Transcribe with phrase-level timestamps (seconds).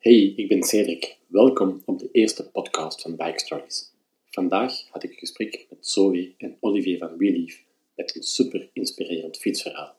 [0.00, 1.18] Hey, ik ben Cedric.
[1.26, 3.92] Welkom op de eerste podcast van Bike Stories.
[4.30, 9.36] Vandaag had ik een gesprek met Zoe en Olivier van Wheelief met een super inspirerend
[9.38, 9.96] fietsverhaal.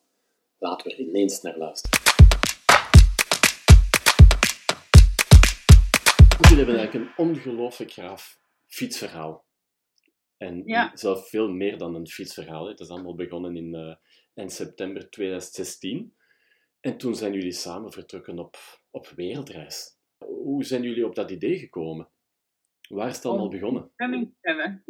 [0.58, 2.00] Laten we er ineens naar luisteren.
[6.42, 9.46] Jullie hebben eigenlijk een ongelooflijk graaf fietsverhaal.
[10.38, 10.92] En Ja.
[10.94, 12.68] zelf veel meer dan een fietsverhaal.
[12.68, 13.96] Het is allemaal begonnen in, eh,
[14.34, 16.16] in september 2016.
[16.80, 18.58] En toen zijn jullie samen vertrokken op,
[18.92, 20.00] op wereldreis.
[20.26, 22.10] Hoe zijn jullie op dat idee gekomen?
[22.90, 23.90] Waar is het allemaal begonnen?
[23.94, 24.84] Stemming hebben.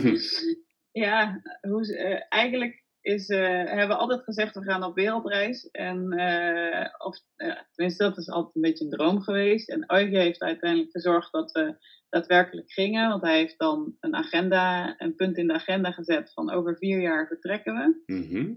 [1.04, 5.70] ja, hoe, eh, eigenlijk is, eh, hebben we altijd gezegd we gaan op wereldreis.
[5.70, 7.18] En, eh, of,
[7.72, 9.68] tenminste, dat is altijd een beetje een droom geweest.
[9.68, 11.76] En Euge heeft uiteindelijk gezorgd dat we
[12.08, 13.08] daadwerkelijk gingen.
[13.08, 17.00] Want hij heeft dan een agenda, een punt in de agenda gezet van over vier
[17.00, 18.14] jaar vertrekken we.
[18.14, 18.52] Mhm.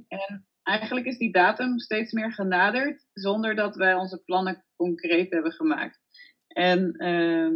[0.68, 6.00] Eigenlijk is die datum steeds meer genaderd zonder dat wij onze plannen concreet hebben gemaakt.
[6.48, 7.54] En ehm,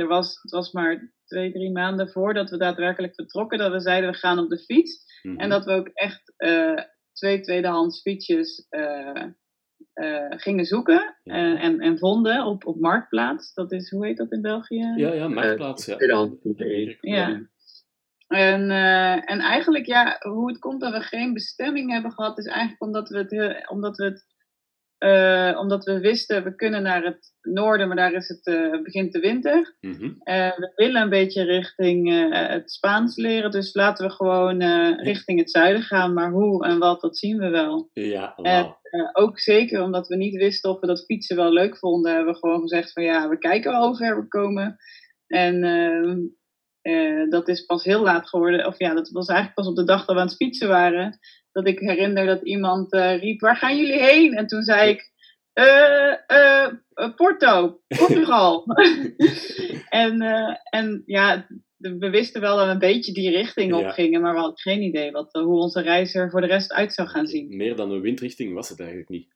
[0.00, 4.10] er was, het was maar twee, drie maanden voordat we daadwerkelijk vertrokken dat we zeiden
[4.10, 5.04] we gaan op de fiets.
[5.22, 5.38] Mhm.
[5.38, 6.78] En dat we ook echt eh,
[7.12, 9.22] twee tweedehands fietsjes eh,
[9.92, 11.58] eh, gingen zoeken Ja.
[11.58, 13.54] en, en vonden op, op Marktplaats.
[13.54, 14.92] Dat is, hoe heet dat in België?
[14.96, 15.86] Ja, ja, marktplaats.
[15.86, 15.96] ja.
[15.96, 16.36] tweedehands.
[17.00, 17.40] Ja.
[18.26, 22.46] En, eh, en eigenlijk, ja, hoe het komt dat we geen bestemming hebben gehad, is
[22.46, 24.34] eigenlijk omdat we het, heel- omdat we het
[24.98, 29.12] eh, omdat we wisten, we kunnen naar het noorden, maar daar is het, eh, begint
[29.12, 29.76] de winter.
[30.22, 34.62] Eh, we willen een beetje richting het Spaans leren, dus laten we gewoon
[35.02, 36.12] richting het zuiden gaan.
[36.12, 37.90] Maar hoe en wat, dat zien we wel.
[38.42, 42.14] Ja, En ook zeker omdat we niet wisten of we dat fietsen wel leuk vonden,
[42.14, 44.76] hebben we gewoon gezegd van ja, we kijken wel hoe ver we komen.
[45.26, 45.64] En
[46.86, 49.84] eh, dat is pas heel laat geworden, of ja, dat was eigenlijk pas op de
[49.84, 51.18] dag dat we aan het fietsen waren,
[51.52, 54.34] dat ik herinner dat iemand eh, riep, waar gaan jullie heen?
[54.34, 55.10] En toen zei ik,
[55.52, 56.64] eh, eh,
[56.94, 58.64] eh, Porto, Portugal.
[59.88, 63.90] en, eh, en ja, we wisten wel dat we een beetje die richting op Ja.
[63.90, 66.92] gingen, maar we hadden geen idee wat, hoe onze reis er voor de rest uit
[66.92, 67.56] zou gaan zien.
[67.56, 69.34] Meer dan een windrichting was het eigenlijk niet.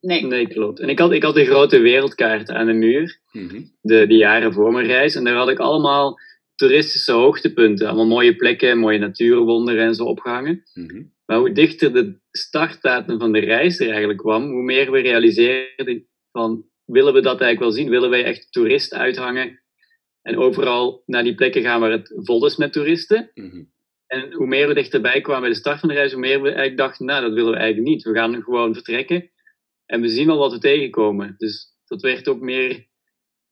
[0.00, 0.26] Nee.
[0.26, 0.80] Nee, klopt.
[0.80, 3.62] En ik had, ik had een grote wereldkaart aan de muur, Mhm.
[3.80, 5.14] de, de jaren voor mijn reis.
[5.14, 6.18] En daar had ik allemaal
[6.60, 7.86] toeristische hoogtepunten.
[7.86, 10.62] Allemaal mooie plekken, mooie natuurwonderen en zo opgehangen.
[10.74, 11.02] Mhm.
[11.26, 16.06] Maar hoe dichter de startdatum van de reis er eigenlijk kwam, hoe meer we realiseerden
[16.32, 17.90] van, willen we dat eigenlijk wel zien?
[17.90, 19.62] Willen wij echt toerist uithangen
[20.22, 23.30] en overal naar die plekken gaan waar het vol is met toeristen?
[23.34, 23.62] Mhm.
[24.06, 26.48] En hoe meer we dichterbij kwamen bij de start van de reis, hoe meer we
[26.48, 28.02] eigenlijk dachten, nou, dat willen we eigenlijk niet.
[28.02, 29.30] We gaan gewoon vertrekken
[29.86, 31.34] en we zien wel wat we tegenkomen.
[31.36, 32.86] Dus dat werd ook meer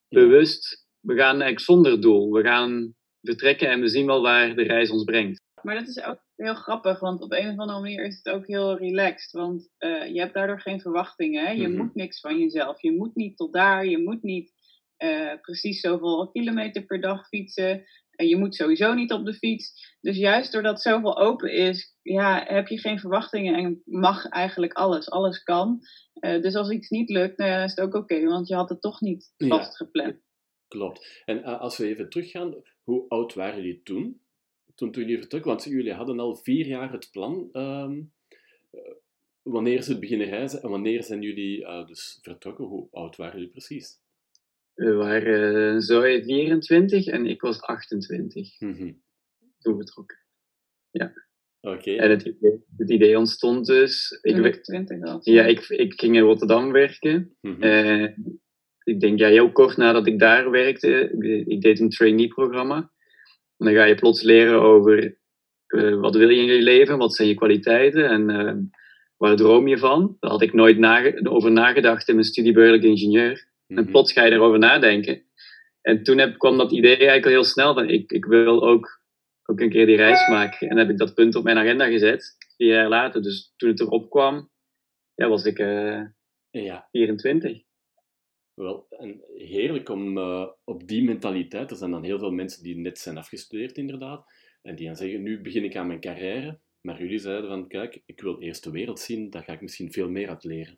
[0.09, 0.87] bewust.
[0.99, 2.31] We gaan eigenlijk zonder doel.
[2.31, 5.41] We gaan vertrekken en we zien wel waar de reis ons brengt.
[5.61, 8.47] Maar dat is ook heel grappig, want op een of andere manier is het ook
[8.47, 9.31] heel relaxed.
[9.31, 11.45] Want eh, je hebt daardoor geen verwachtingen.
[11.45, 11.51] Hè?
[11.51, 11.77] Je Mhm.
[11.77, 12.81] moet niks van jezelf.
[12.81, 13.85] Je moet niet tot daar.
[13.85, 14.57] Je moet niet
[14.97, 17.83] eh, precies zoveel kilometer per dag fietsen.
[18.11, 19.95] En je moet sowieso niet op de fiets.
[20.01, 25.09] Dus juist doordat zoveel open is, ja, heb je geen verwachtingen en mag eigenlijk alles.
[25.09, 25.79] Alles kan.
[26.13, 28.69] Eh, dus als iets niet lukt, nou ja, is het ook oké, want je had
[28.69, 29.47] het toch niet Ja.
[29.47, 30.15] vastgepland.
[30.67, 31.21] Klopt.
[31.25, 32.55] En als we even teruggaan,
[32.89, 34.21] hoe oud waren jullie toen?
[34.75, 35.51] Toen, toen jullie vertrokken?
[35.51, 37.49] Want jullie hadden al vier jaar het plan.
[37.51, 38.01] ehm,
[38.69, 38.91] eh,
[39.41, 42.65] wanneer ze het beginnen reizen en wanneer zijn jullie eh, dus vertrokken?
[42.65, 43.99] Hoe oud waren jullie precies?
[44.73, 48.93] We waren uh, zo 24 en ik was 28 Mhm.
[49.59, 50.17] toen vertrokken.
[51.61, 51.95] Oké.
[51.95, 54.11] En het idee, het idee ontstond dus.
[54.21, 55.25] Ik, Toen we- ik 20 was.
[55.25, 57.35] ja, ik, ik ging in Rotterdam werken.
[57.41, 57.61] Mhm.
[57.63, 58.17] Eh,
[58.89, 61.11] ik denk, ja, heel kort nadat ik daar werkte,
[61.47, 62.75] ik, deed een trainee-programma.
[63.57, 65.17] En dan ga je plots leren over
[65.67, 68.53] eh, wat wil je in je leven, wat zijn je kwaliteiten en eh,
[69.17, 70.17] waar droom je van.
[70.19, 73.47] Daar had ik nooit over nagedacht in mijn studie burgerlijk ingenieur.
[73.67, 73.91] En Mhm.
[73.91, 75.23] plots ga je erover nadenken.
[75.81, 79.01] En toen heb, kwam dat idee eigenlijk al heel snel van, ik, ik wil ook,
[79.45, 80.69] ook een keer die reis maken.
[80.69, 83.21] En heb ik dat punt op mijn agenda gezet, vier jaar later.
[83.21, 84.49] Dus toen het erop kwam,
[85.15, 86.01] ja, was ik eh,
[86.49, 87.61] Ja, 24.
[88.63, 91.71] Wel, en heerlijk om eh, op die mentaliteit.
[91.71, 94.25] Er zijn dan heel veel mensen die net zijn afgestudeerd, inderdaad.
[94.61, 96.59] En die dan zeggen: Nu begin ik aan mijn carrière.
[96.81, 99.91] Maar jullie zeiden van: Kijk, ik wil eerst de wereld zien, daar ga ik misschien
[99.91, 100.77] veel meer uit leren.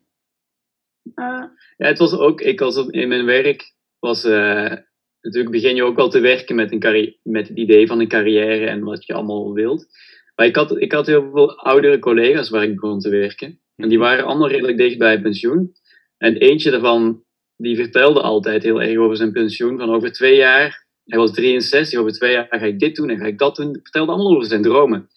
[1.14, 1.44] Ah,
[1.76, 4.76] Ja, het was ook, ik was in mijn werk, was, eh,
[5.20, 8.66] natuurlijk begin je ook wel te werken met, een met het idee van een carrière
[8.66, 9.86] en wat je allemaal wilt.
[10.34, 13.60] Maar ik had, ik had heel veel oudere collega's waar ik begon te werken.
[13.76, 15.72] En die waren allemaal redelijk dicht bij pensioen.
[16.16, 17.24] En eentje daarvan,
[17.56, 19.78] die vertelde altijd heel erg over zijn pensioen.
[19.78, 23.18] Van over twee jaar, hij was 63, over twee jaar ga ik dit doen en
[23.18, 23.70] ga ik dat doen.
[23.70, 25.08] Hij vertelde allemaal over zijn dromen.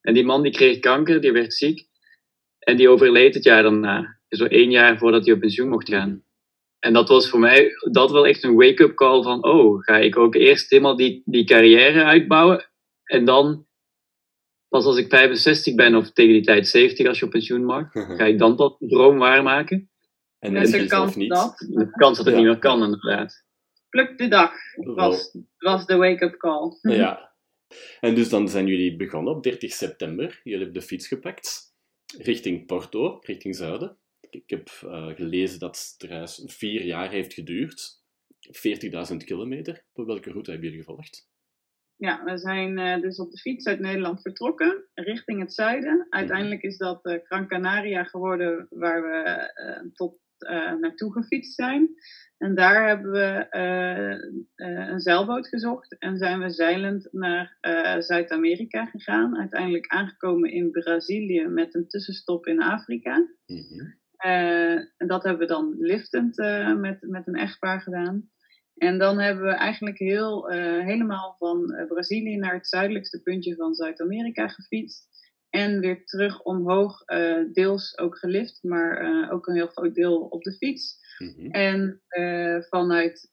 [0.00, 1.86] En die man die kreeg kanker, die werd ziek.
[2.58, 4.20] En die overleed het jaar daarna.
[4.28, 6.24] Zo één jaar voordat hij op pensioen mocht gaan.
[6.78, 10.16] En dat was voor mij dat wel echt een wake-up call van, oh, ga ik
[10.16, 12.70] ook eerst helemaal die, die carrière uitbouwen
[13.04, 13.66] en dan
[14.68, 17.92] pas als ik 65 ben of tegen die tijd 70 als je op pensioen mag,
[18.18, 19.90] ga ik dan dat droom waarmaken.
[20.42, 21.30] En de zelf kans niet.
[21.30, 21.58] dat.
[21.58, 22.40] De kans dat het Ja.
[22.40, 23.44] niet meer kan, inderdaad.
[23.88, 26.78] Pluk de dag was, was de wake-up call.
[26.80, 27.32] Ja.
[28.00, 30.40] En dus dan zijn jullie begonnen op 30 september.
[30.42, 31.74] Jullie hebben de fiets gepakt
[32.18, 33.96] richting Porto, richting zuiden.
[34.30, 38.00] Ik heb eh, gelezen dat het reis vier jaar heeft geduurd.
[39.12, 39.84] 40.000 kilometer.
[39.92, 41.30] Op welke route hebben jullie gevolgd?
[41.96, 46.06] Ja, we zijn eh, dus op de fiets uit Nederland vertrokken richting het zuiden.
[46.10, 50.20] Uiteindelijk is dat eh, Gran Canaria geworden waar we tot
[50.80, 51.88] naartoe gefietst zijn.
[52.38, 58.00] En daar hebben we eh, eh, een zeilboot gezocht en zijn we zeilend naar eh,
[58.00, 59.38] Zuid-Amerika gegaan.
[59.38, 63.28] Uiteindelijk aangekomen in Brazilië met een tussenstop in Afrika.
[63.46, 63.90] Mhm.
[64.16, 68.30] Eh, en dat hebben we dan liftend eh, met, met een echtpaar gedaan.
[68.76, 73.54] En dan hebben we eigenlijk heel, eh, helemaal van eh, Brazilië naar het zuidelijkste puntje
[73.54, 75.08] van Zuid-Amerika gefietst.
[75.52, 80.20] En weer terug omhoog, eh, deels ook gelift, maar eh, ook een heel groot deel
[80.20, 80.98] op de fiets.
[81.18, 81.50] Mhm.
[81.50, 83.30] En eh, vanuit,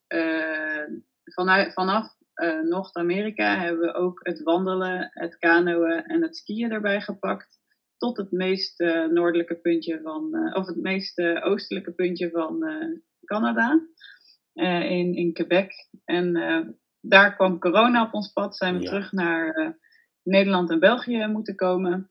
[1.23, 2.17] vanuit, vanaf
[2.63, 7.59] Noord-Amerika hebben we ook het wandelen, het kanoën en het skiën erbij gepakt.
[7.97, 8.79] Tot het meest
[9.09, 12.65] noordelijke puntje van, of het meest oostelijke puntje van
[13.25, 13.81] Canada,
[14.53, 15.71] in, in Quebec.
[16.05, 16.33] En
[17.01, 18.89] daar kwam corona op ons pad, zijn we Ja.
[18.89, 19.77] terug naar
[20.29, 22.07] Nederland en België moeten komen.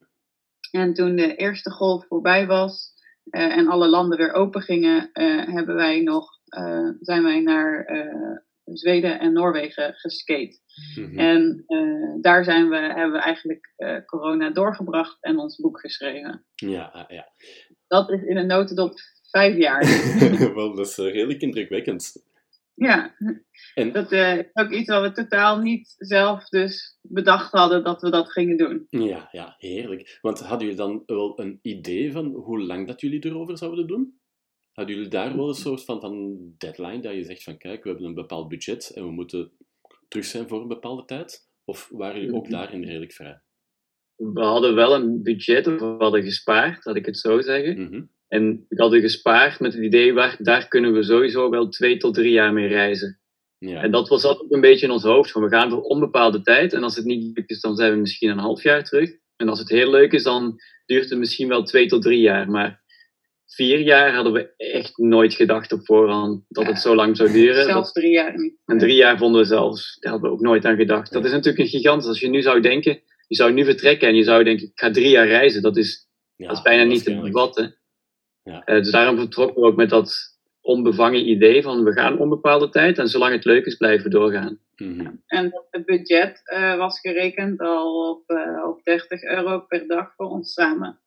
[0.71, 2.93] En toen de eerste golf voorbij was,
[3.29, 7.87] eh, en alle landen weer open gingen, eh, hebben wij nog, eh, zijn wij naar
[8.63, 10.59] Zweden en Noorwegen geskate.
[10.95, 11.19] Mhm.
[11.19, 11.63] En
[12.21, 13.73] daar zijn we, hebben we eigenlijk
[14.05, 16.45] corona doorgebracht en ons boek geschreven.
[16.55, 17.27] Ja, ah, ja.
[17.87, 18.93] Dat is in een notendop
[19.31, 19.85] vijf jaar.
[20.55, 22.28] Wel, dat is redelijk indrukwekkend.
[22.79, 23.15] Ja,
[23.73, 28.01] En, dat eh, is ook iets wat we totaal niet zelf dus bedacht hadden dat
[28.01, 28.85] we dat gingen doen.
[28.89, 30.17] ja, ja, heerlijk.
[30.21, 34.19] Want hadden jullie dan wel een idee van hoe lang dat jullie erover zouden doen?
[34.71, 37.89] Hadden jullie daar wel een soort van, van deadline dat je zegt van kijk, we
[37.89, 39.51] hebben een bepaald budget en we moeten
[40.07, 41.47] terug zijn voor een bepaalde tijd?
[41.63, 43.41] Of waren jullie ook daarin redelijk vrij?
[44.15, 47.81] We hadden wel een budget, of we hadden gespaard, laat ik het zo zeggen.
[47.81, 48.03] Mhm.
[48.29, 52.13] En we hadden gespaard met het idee, waar, daar kunnen we sowieso wel twee tot
[52.13, 53.19] drie jaar mee reizen.
[53.57, 53.81] Ja.
[53.81, 56.73] En dat was altijd een beetje in ons hoofd, van we gaan voor onbepaalde tijd.
[56.73, 59.11] En als het niet leuk is, dan zijn we misschien een half jaar terug.
[59.35, 62.49] En als het heel leuk is, dan duurt het misschien wel twee tot drie jaar.
[62.49, 62.81] Maar
[63.45, 67.63] vier jaar hadden we echt nooit gedacht op voorhand dat het zo lang zou duren.
[67.63, 68.53] Zelfs drie jaar niet.
[68.65, 71.11] en drie jaar vonden we zelfs, daar hadden we ook nooit aan gedacht.
[71.11, 72.07] Dat is natuurlijk een gigantisch.
[72.07, 74.91] Als je nu zou denken, je zou nu vertrekken en je zou denken, ik ga
[74.91, 75.61] drie jaar reizen.
[75.61, 77.78] Dat is, Ja, dat is bijna niet te bevatten.
[78.43, 78.63] Ja.
[78.63, 82.97] Eh, dus daarom vertrokken we ook met dat onbevangen idee van we gaan onbepaalde tijd
[82.97, 84.59] en zolang het leuk is blijven we doorgaan.
[84.75, 85.15] Mhm.
[85.25, 90.29] En het budget eh, was gerekend al op, eh, op 30 euro per dag voor
[90.29, 90.99] ons samen.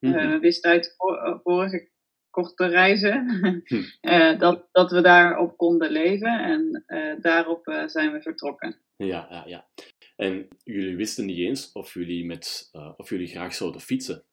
[0.00, 0.94] Eh, we wisten uit
[1.42, 1.88] vorige
[2.30, 3.26] korte reizen
[3.64, 3.82] Hm.
[4.00, 6.38] eh, dat, dat we daarop konden leven.
[6.44, 8.76] En eh, daarop eh, zijn we vertrokken.
[8.96, 9.68] Ja, ja, ja.
[10.16, 14.24] En jullie wisten niet eens of jullie, met, eh, of jullie graag zouden fietsen.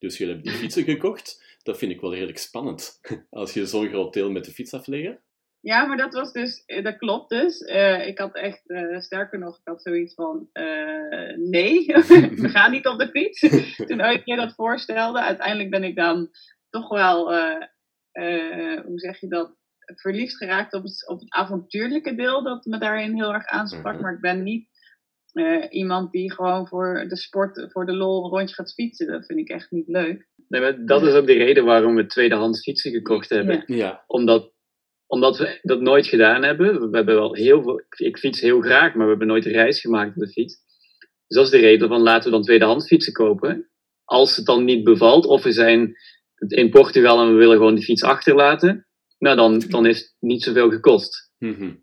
[0.00, 1.58] Dus jullie hebben die fietsen gekocht.
[1.62, 3.00] Dat vind ik wel redelijk spannend.
[3.30, 5.20] Als je zo'n groot deel met de fiets afleggen.
[5.62, 7.60] Ja, maar dat was dus, eh, dat klopt dus.
[7.60, 10.48] Eh, ik had echt, eh, sterker nog, ik had zoiets van,
[11.36, 11.86] nee,
[12.42, 13.40] we gaan niet op de fiets.
[13.86, 16.30] Toen ooit je dat voorstelde, uiteindelijk ben ik dan
[16.70, 17.34] toch wel,
[18.82, 19.58] hoe zeg je dat,
[19.94, 23.94] verliefd geraakt op het, op het avontuurlijke deel, dat me daarin heel erg aansprak.
[23.94, 24.02] Mhm.
[24.02, 24.68] Maar ik ben niet
[25.32, 29.06] eh, iemand die gewoon voor de sport, voor de lol een rondje gaat fietsen.
[29.06, 30.28] Dat vind ik echt niet leuk.
[30.48, 33.62] Nee, maar dat is ook de reden waarom we tweedehands fietsen gekocht hebben.
[33.66, 33.76] Ja.
[33.76, 34.04] Ja.
[34.06, 34.52] Omdat,
[35.06, 36.90] omdat we dat nooit gedaan hebben.
[36.90, 39.80] We hebben wel heel veel, ik fiets heel graag, maar we hebben nooit een reis
[39.80, 40.56] gemaakt op de fiets.
[41.26, 43.70] Dus dat is de reden van laten we dan tweedehands fietsen kopen.
[44.04, 45.94] Als het dan niet bevalt, of we zijn
[46.46, 48.86] in Portugal en we willen gewoon de fiets achterlaten,
[49.18, 51.32] nou dan, dan heeft het niet zoveel gekost.
[51.38, 51.74] Mhm.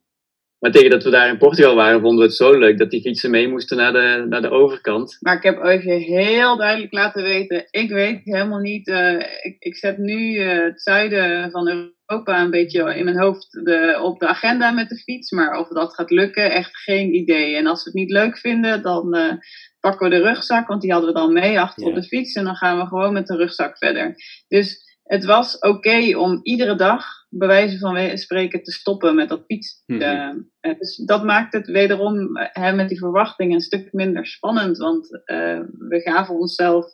[0.59, 3.01] Maar tegen dat we daar in Portugal waren, vonden we het zo leuk dat die
[3.01, 5.17] fietsen mee moesten naar de, naar de overkant.
[5.19, 9.75] Maar ik heb even heel duidelijk laten weten, ik weet helemaal niet, eh, ik, ik
[9.75, 14.27] zet nu eh, het zuiden van Europa een beetje in mijn hoofd de, op de
[14.27, 17.55] agenda met de fiets, maar of dat gaat lukken, echt geen idee.
[17.55, 19.33] En als we het niet leuk vinden, dan eh,
[19.79, 21.99] pakken we de rugzak, want die hadden we dan mee achter op Ja.
[21.99, 24.15] de fiets en dan gaan we gewoon met de rugzak verder.
[24.47, 27.05] Dus het was oké om iedere dag,
[27.37, 29.83] bij wijze van spreken, te stoppen met dat fietsen.
[29.85, 30.01] Mhm.
[30.01, 34.25] Eh, eh, dus dat maakt het wederom eh, hè, met die verwachting een stuk minder
[34.25, 36.93] spannend, want eh, we gaven onszelf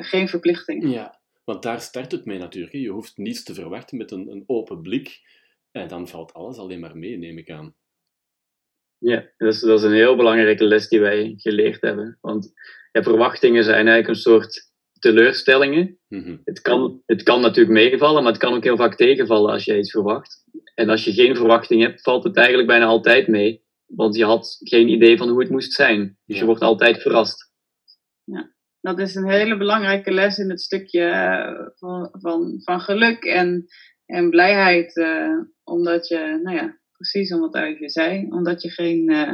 [0.00, 0.92] geen verplichting.
[0.92, 1.20] Ja.
[1.44, 2.72] Want daar start het mee natuurlijk.
[2.72, 5.20] Je hoeft niets te verwachten met een, een open blik.
[5.70, 7.74] En dan valt alles alleen maar mee, neem ik aan.
[8.98, 12.18] Ja, dat is, dat is een heel belangrijke les die wij geleerd hebben.
[12.20, 12.52] Want
[12.92, 15.98] ja, verwachtingen zijn eigenlijk een soort teleurstellingen.
[16.08, 16.36] Mhm.
[16.44, 19.78] Het kan, het kan natuurlijk meevallen, maar het kan ook heel vaak tegenvallen als je
[19.78, 20.44] iets verwacht.
[20.74, 23.64] En als je geen verwachting hebt, valt het eigenlijk bijna altijd mee.
[23.86, 25.98] Want je had geen idee van hoe het moest zijn.
[26.00, 26.38] Dus Ja.
[26.38, 27.44] je wordt altijd verrast.
[28.80, 33.66] Dat is een hele belangrijke les in het stukje eh, van, van, van geluk en,
[34.06, 34.96] en blijheid.
[34.96, 39.32] eh, omdat je, nou ja, precies omdat je zei, omdat je geen, eh,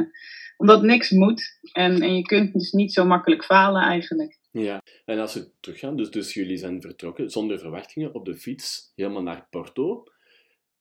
[0.57, 1.43] omdat niks moet.
[1.71, 4.39] En, en je kunt dus niet zo makkelijk falen eigenlijk.
[4.53, 8.91] Ja, en als we teruggaan, dus, dus jullie zijn vertrokken zonder verwachtingen op de fiets
[8.95, 10.03] helemaal naar Porto.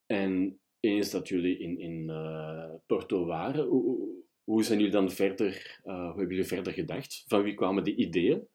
[0.07, 4.09] En eens dat jullie in, in eh, Porto waren, hoe,
[4.45, 7.25] hoe- zijn jullie dan verder, eh, hoe hebben jullie verder gedacht?
[7.27, 8.47] Van wie kwamen die ideeën?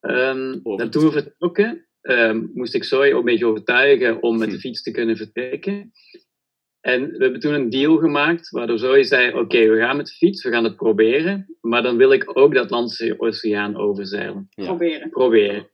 [0.00, 4.50] Ehm, Over toen we vertrokken, ehm, moest ik Zoe ook een beetje overtuigen om met
[4.50, 5.92] de fiets te kunnen vertrekken.
[6.82, 10.12] En we hebben toen een deal gemaakt, waardoor Zoe zei, oké, we gaan met de
[10.12, 11.56] fiets, we gaan het proberen.
[11.60, 14.46] Maar dan wil ik ook de Atlantische Oceaan overzeilen.
[14.50, 14.64] Ja.
[14.64, 15.10] Proberen.
[15.10, 15.68] Proberen.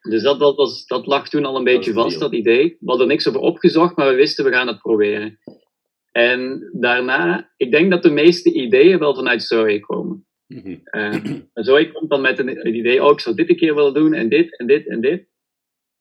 [0.00, 2.30] Dus dat, dat, was, dat lag toen al een beetje vast, deal.
[2.30, 2.76] dat idee.
[2.80, 5.38] We hadden niks over opgezocht, maar we wisten, we gaan het proberen.
[6.12, 10.26] En daarna, ik denk dat de meeste ideeën wel vanuit Zoe komen.
[10.46, 10.76] Mhm.
[10.90, 11.14] Uh,
[11.54, 14.14] Zoe komt dan met een, een idee, oh, ik zou dit een keer willen doen,
[14.14, 15.26] en dit, en dit, en dit.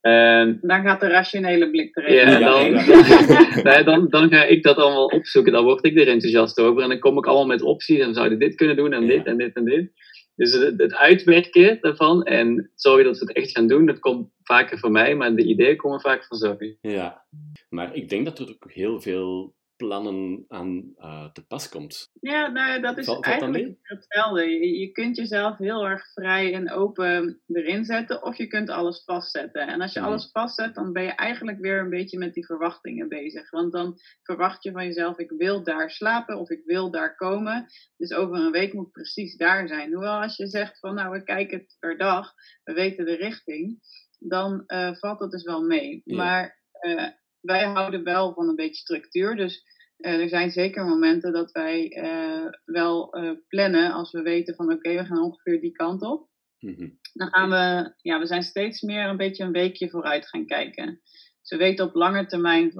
[0.07, 2.13] En Dan gaat de rationele blik erin.
[2.15, 2.71] ja, dan,
[3.73, 6.83] nee, dan, dan ga ik dat allemaal opzoeken, dan word ik er enthousiast over.
[6.83, 9.07] En dan kom ik allemaal met opties, en zouden dit kunnen doen, en Ja.
[9.07, 9.91] dit, en dit, en dit.
[10.35, 14.29] Dus het, het uitwerken daarvan, en zorgen dat we het echt gaan doen, dat komt
[14.43, 16.77] vaker van mij, maar de ideeën komen vaak van Zoe.
[16.81, 17.25] Ja,
[17.69, 22.09] maar ik denk dat er ook heel veel plannen aan eh, te pas komt.
[22.19, 24.43] Ja, nou, dat is eigenlijk hetzelfde.
[24.43, 29.03] Je, je kunt jezelf heel erg vrij en open erin zetten, of je kunt alles
[29.03, 29.67] vastzetten.
[29.67, 30.09] En als je Mhm.
[30.09, 33.49] alles vastzet, dan ben je eigenlijk weer een beetje met die verwachtingen bezig.
[33.49, 37.65] Want dan verwacht je van jezelf, ik wil daar slapen of ik wil daar komen.
[37.97, 39.93] Dus over een week moet precies daar zijn.
[39.93, 43.79] Hoewel als je zegt van, nou, we kijken het per dag, we weten de richting,
[44.19, 46.01] dan eh, valt dat dus wel mee.
[46.05, 47.07] Maar eh,
[47.47, 49.35] wij houden wel van een beetje structuur.
[49.35, 49.63] Dus
[49.97, 54.71] eh, er zijn zeker momenten dat wij eh, wel eh, plannen als we weten van
[54.71, 56.29] oké, we gaan ongeveer die kant op.
[56.59, 56.89] Mhm.
[57.13, 61.01] Dan gaan we, ja, we zijn steeds meer een beetje een weekje vooruit gaan kijken.
[61.41, 62.73] Ze weten op lange termijn,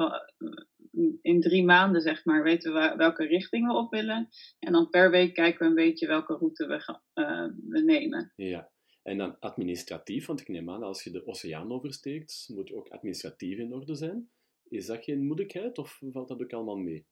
[1.22, 4.30] in drie maanden zeg maar, weten we welke richting we op willen.
[4.60, 7.00] En dan per week kijken we een beetje welke route we,
[7.68, 8.34] we nemen.
[8.36, 8.70] Ja.
[9.04, 12.88] En dan administratief, want ik neem aan, als je de oceaan oversteekt, moet je ook
[12.88, 14.30] administratief in orde zijn.
[14.70, 17.06] Is dat geen moeilijkheid of valt dat ook allemaal mee?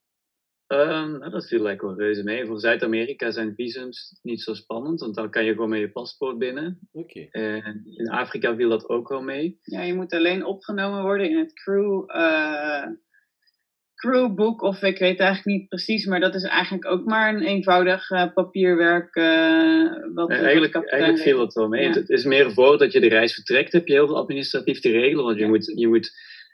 [0.68, 2.46] Ehm, dat viel eigenlijk wel reuze mee.
[2.46, 6.38] Voor Zuid-Amerika zijn visums niet zo spannend, want dan kan je gewoon met je paspoort
[6.38, 6.80] binnen.
[6.92, 7.28] Oké.
[7.32, 9.60] En in Afrika viel dat ook wel mee.
[9.62, 12.88] Ja, je moet alleen opgenomen worden in het crew, eh,
[13.96, 18.10] crewbook, of ik weet eigenlijk niet precies, maar dat is eigenlijk ook maar een eenvoudig
[18.10, 19.16] eh, papierwerk.
[19.16, 21.84] eh, wat, Eh, wat eigenlijk, eigenlijk viel dat wel mee.
[21.88, 21.94] Ja.
[21.94, 25.24] Het is meer voordat je de reis vertrekt, heb je heel veel administratief te regelen.
[25.26, 25.50] Want je Ja.
[25.50, 26.12] moet je, moet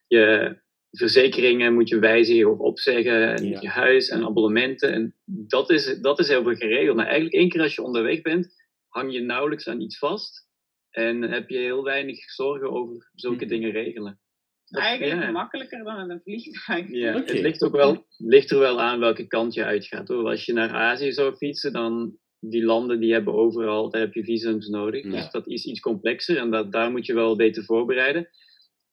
[0.08, 0.56] je
[0.92, 3.36] verzekeringen moet je wijzigen of opzeggen.
[3.36, 3.58] En Ja.
[3.62, 4.92] je huis en abonnementen.
[4.94, 6.96] En dat is, dat is heel veel geregeld.
[6.96, 8.54] Maar eigenlijk één keer als je onderweg bent,
[8.88, 10.50] hang je nauwelijks aan iets vast.
[10.90, 13.48] En heb je heel weinig zorgen over zulke Mhm.
[13.54, 14.20] dingen regelen.
[14.66, 15.32] Dat- Eigenlijk ja.
[15.32, 16.86] makkelijker dan met een vliegtuig.
[16.90, 20.08] Ja, het ligt ook wel, ligt er wel aan welke kant je uitgaat.
[20.08, 20.26] Hoor.
[20.30, 24.24] Als je naar Azië zou fietsen, dan die landen die hebben overal, daar heb je
[24.24, 25.04] visums nodig.
[25.04, 25.10] Ja.
[25.10, 28.30] Dus dat is iets complexer en dat, daar moet je wel beter voorbereiden.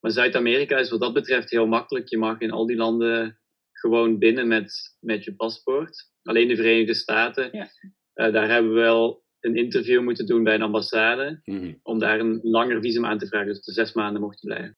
[0.01, 2.09] Maar Zuid-Amerika is wat dat betreft heel makkelijk.
[2.09, 3.39] Je mag in al die landen
[3.73, 6.11] gewoon binnen met, met je paspoort.
[6.23, 7.69] Alleen de Verenigde Staten, Ja.
[8.13, 11.41] eh, daar hebben we wel een interview moeten doen bij een ambassade.
[11.45, 11.75] Mhm.
[11.83, 14.77] Om daar een langer visum aan te vragen, dus de zes maanden mochten blijven.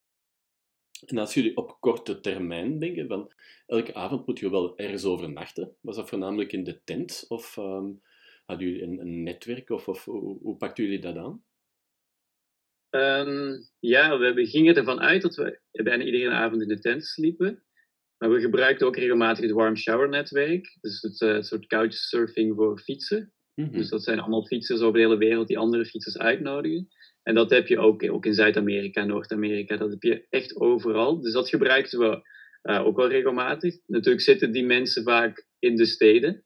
[1.07, 3.33] En als jullie op korte termijn denken, van
[3.67, 5.77] elke avond moet je wel ergens overnachten.
[5.81, 7.25] Was dat voornamelijk in de tent?
[7.29, 7.91] Of ehm,
[8.45, 9.71] hadden jullie een, een netwerk?
[9.71, 11.45] Of, of hoe, hoe pakten jullie dat aan?
[12.91, 17.63] Ehm, ja, we, gingen ervan uit dat we bijna iedere avond in de tent sliepen.
[18.19, 20.77] Maar we gebruikten ook regelmatig het Warm Shower netwerk.
[20.81, 23.33] Dus het, het soort couchsurfing voor fietsen.
[23.55, 23.73] Mhm.
[23.73, 26.89] Dus dat zijn allemaal fietsers over de hele wereld die andere fietsers uitnodigen.
[27.23, 29.77] En dat heb je ook, ook in Zuid-Amerika, Noord-Amerika.
[29.77, 31.21] Dat heb je echt overal.
[31.21, 32.29] Dus dat gebruikten we
[32.63, 33.77] eh, ook wel regelmatig.
[33.87, 36.45] Natuurlijk zitten die mensen vaak in de steden.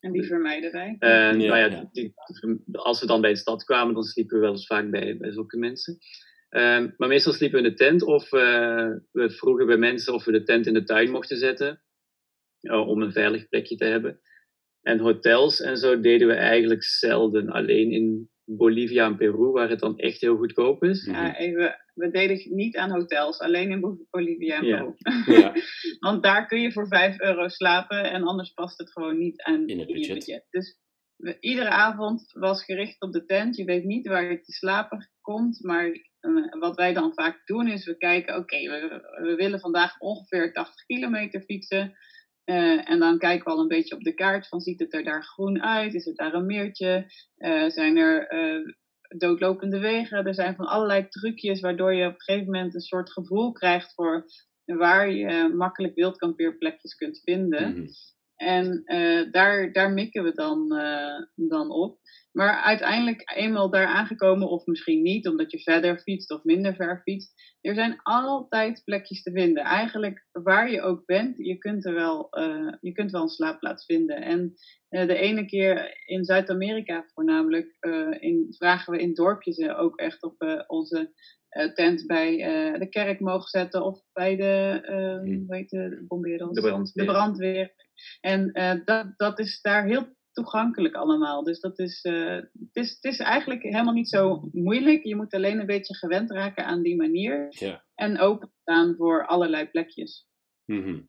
[0.00, 0.96] En die vermijden wij.
[0.98, 1.88] En Ja, nou ja, ja.
[1.92, 2.12] die-
[2.72, 5.32] als we dan bij een stad kwamen, dan sliepen we wel eens vaak bij, bij
[5.32, 5.98] zulke mensen.
[6.48, 10.24] Ehm, maar meestal sliepen we in de tent of eh, we vroegen bij mensen of
[10.24, 11.82] we de tent in de tuin mochten zetten.
[12.60, 14.20] eh, om een veilig plekje te hebben.
[14.82, 17.48] En hotels en zo deden we eigenlijk zelden.
[17.50, 21.04] Alleen in Bolivia en Peru, waar het dan echt heel goedkoop is.
[21.04, 24.60] Ja, even, we deden niet aan hotels, alleen in Bolivia en.
[24.60, 24.94] Peru.
[25.40, 25.52] Ja.
[26.08, 29.66] Want daar kun je voor 5 euro slapen en anders past het gewoon niet aan
[29.66, 30.46] In het je budget.
[30.50, 30.78] Dus
[31.16, 33.56] we- iedere avond was gericht op de tent.
[33.56, 35.86] Je weet niet waar je te slapen komt, maar
[36.20, 40.52] eh, wat wij dan vaak doen is we kijken, oké, we, we willen vandaag ongeveer
[40.52, 41.92] 80 kilometer fietsen.
[42.48, 45.04] Eh, en dan kijken we al een beetje op de kaart van ziet het er
[45.04, 45.94] daar groen uit?
[45.94, 47.06] Is het daar een meertje?
[47.36, 48.72] Eh, zijn er eh,
[49.18, 50.26] doodlopende wegen?
[50.26, 53.94] Er zijn van allerlei trucjes waardoor je op een gegeven moment een soort gevoel krijgt
[53.94, 54.24] voor
[54.64, 57.70] waar je makkelijk wildkampeerplekjes kunt vinden.
[57.70, 57.86] Mhm.
[58.38, 61.98] En eh, daar, daar mikken we dan, eh, dan op.
[62.32, 67.00] Maar uiteindelijk eenmaal daar aangekomen, of misschien niet, omdat je verder fietst of minder ver
[67.02, 67.32] fietst.
[67.60, 69.62] Er zijn altijd plekjes te vinden.
[69.62, 73.84] Eigenlijk waar je ook bent, je kunt er wel, eh, je kunt wel een slaapplaats
[73.84, 74.22] vinden.
[74.22, 74.54] En
[74.88, 77.76] de ene keer in Zuid-Amerika voornamelijk
[78.20, 81.12] in, vragen we in dorpjes ook echt op eh, onze
[81.74, 82.36] tent bij
[82.78, 83.84] de kerk mogen zetten.
[83.84, 85.44] Of bij de, eh Hmm.
[85.46, 85.70] hoe heet?
[85.70, 86.38] De brandweer.
[86.92, 87.87] De brandweer.
[88.20, 91.42] En eh, dat, dat is daar heel toegankelijk allemaal.
[91.44, 95.04] Dus dat is, eh, het is, het is eigenlijk helemaal niet zo moeilijk.
[95.04, 97.46] Je moet alleen een beetje gewend raken aan die manier.
[97.48, 97.84] Ja.
[97.94, 100.26] En openstaan voor allerlei plekjes.
[100.64, 101.00] Mhm.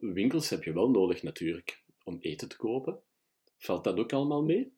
[0.00, 3.00] Winkels heb je wel nodig natuurlijk om eten te kopen.
[3.58, 4.74] Valt dat ook allemaal mee?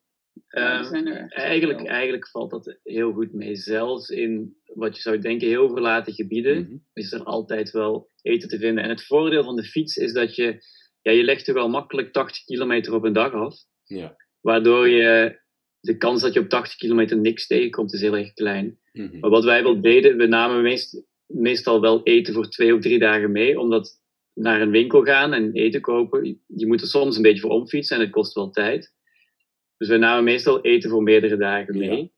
[0.46, 3.56] Eh, zijn er eigenlijk, eigenlijk valt dat heel goed mee.
[3.56, 6.76] Zelfs in wat je zou denken heel verlaten gebieden Mhm.
[6.92, 8.84] is er altijd wel eten te vinden.
[8.84, 10.58] En het voordeel van de fiets is dat je,
[11.10, 13.56] ja, je legt toch wel makkelijk 80 kilometer op een dag af.
[13.84, 14.16] Ja.
[14.40, 15.38] Waardoor je
[15.80, 18.78] de kans dat je op 80 kilometer niks tegenkomt is heel erg klein.
[18.92, 19.18] Mhm.
[19.18, 22.98] Maar wat wij wel deden, we namen meest, meestal wel eten voor twee of drie
[22.98, 23.60] dagen mee.
[23.60, 24.00] Omdat
[24.34, 27.96] naar een winkel gaan en eten kopen, je moet er soms een beetje voor omfietsen
[27.96, 28.94] en het kost wel tijd.
[29.76, 31.96] Dus we namen meestal eten voor meerdere dagen mee.
[31.96, 32.08] Ja.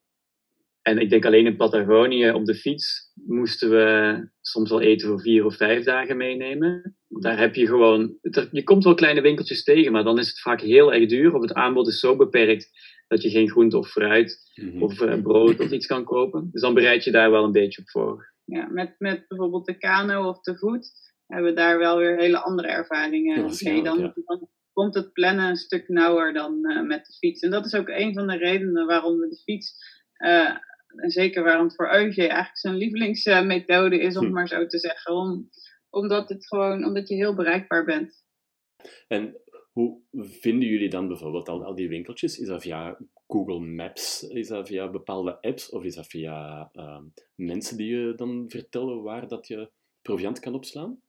[0.81, 5.21] En ik denk alleen in Patagonië op de fiets moesten we soms wel eten voor
[5.21, 6.95] vier of vijf dagen meenemen.
[7.19, 8.17] Daar heb je gewoon,
[8.51, 11.33] je komt wel kleine winkeltjes tegen, maar dan is het vaak heel erg duur.
[11.35, 12.69] Of het aanbod is zo beperkt
[13.07, 14.83] dat je geen groente of fruit Mhm.
[14.83, 16.49] of eh, brood of iets kan kopen.
[16.51, 18.33] Dus dan bereid je daar wel een beetje op voor.
[18.45, 20.89] Ja, met, met bijvoorbeeld de kano of te voet
[21.27, 23.29] hebben we daar wel weer hele andere ervaringen.
[23.29, 23.43] Ja, mee.
[23.43, 24.11] waarschijnlijk, dan, ja.
[24.25, 27.41] dan komt het plannen een stuk nauwer dan eh, met de fiets.
[27.41, 29.75] En dat is ook een van de redenen waarom we de fiets,
[30.13, 30.49] eh,
[30.95, 34.31] en zeker waarom het voor Eugé eigenlijk zijn lievelingsmethode is, om Hm.
[34.31, 35.13] maar zo te zeggen.
[35.13, 35.49] Om,
[35.91, 38.23] omdat, het gewoon, omdat je heel bereikbaar bent.
[39.07, 42.39] En hoe vinden jullie dan bijvoorbeeld al, al die winkeltjes?
[42.39, 44.23] Is dat via Google Maps?
[44.23, 45.69] Is dat via bepaalde apps?
[45.69, 47.03] Of is dat via ehm,
[47.35, 51.01] mensen die je dan vertellen waar dat je proviant kan opslaan?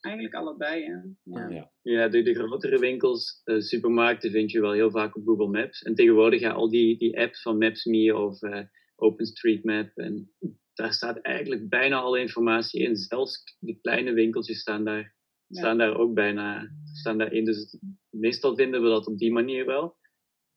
[0.00, 0.84] Eigenlijk allebei.
[0.84, 0.96] Hè.
[1.22, 1.44] Ja.
[1.44, 1.72] Ah, ja.
[1.82, 5.82] Ja, de, de grotere winkels, eh, supermarkten vind je wel heel vaak op Google Maps.
[5.82, 8.62] En tegenwoordig ja, al die, die apps van Maps.me of eh,
[8.96, 9.96] OpenStreetMap.
[9.96, 10.32] En
[10.74, 12.96] daar staat eigenlijk bijna alle informatie in.
[12.96, 15.14] Zelfs die kleine winkeltjes staan daar,
[15.46, 15.60] Ja.
[15.60, 17.44] staan daar ook bijna staan daarin.
[17.44, 17.78] Dus het-
[18.10, 19.96] meestal vinden we dat op die manier wel.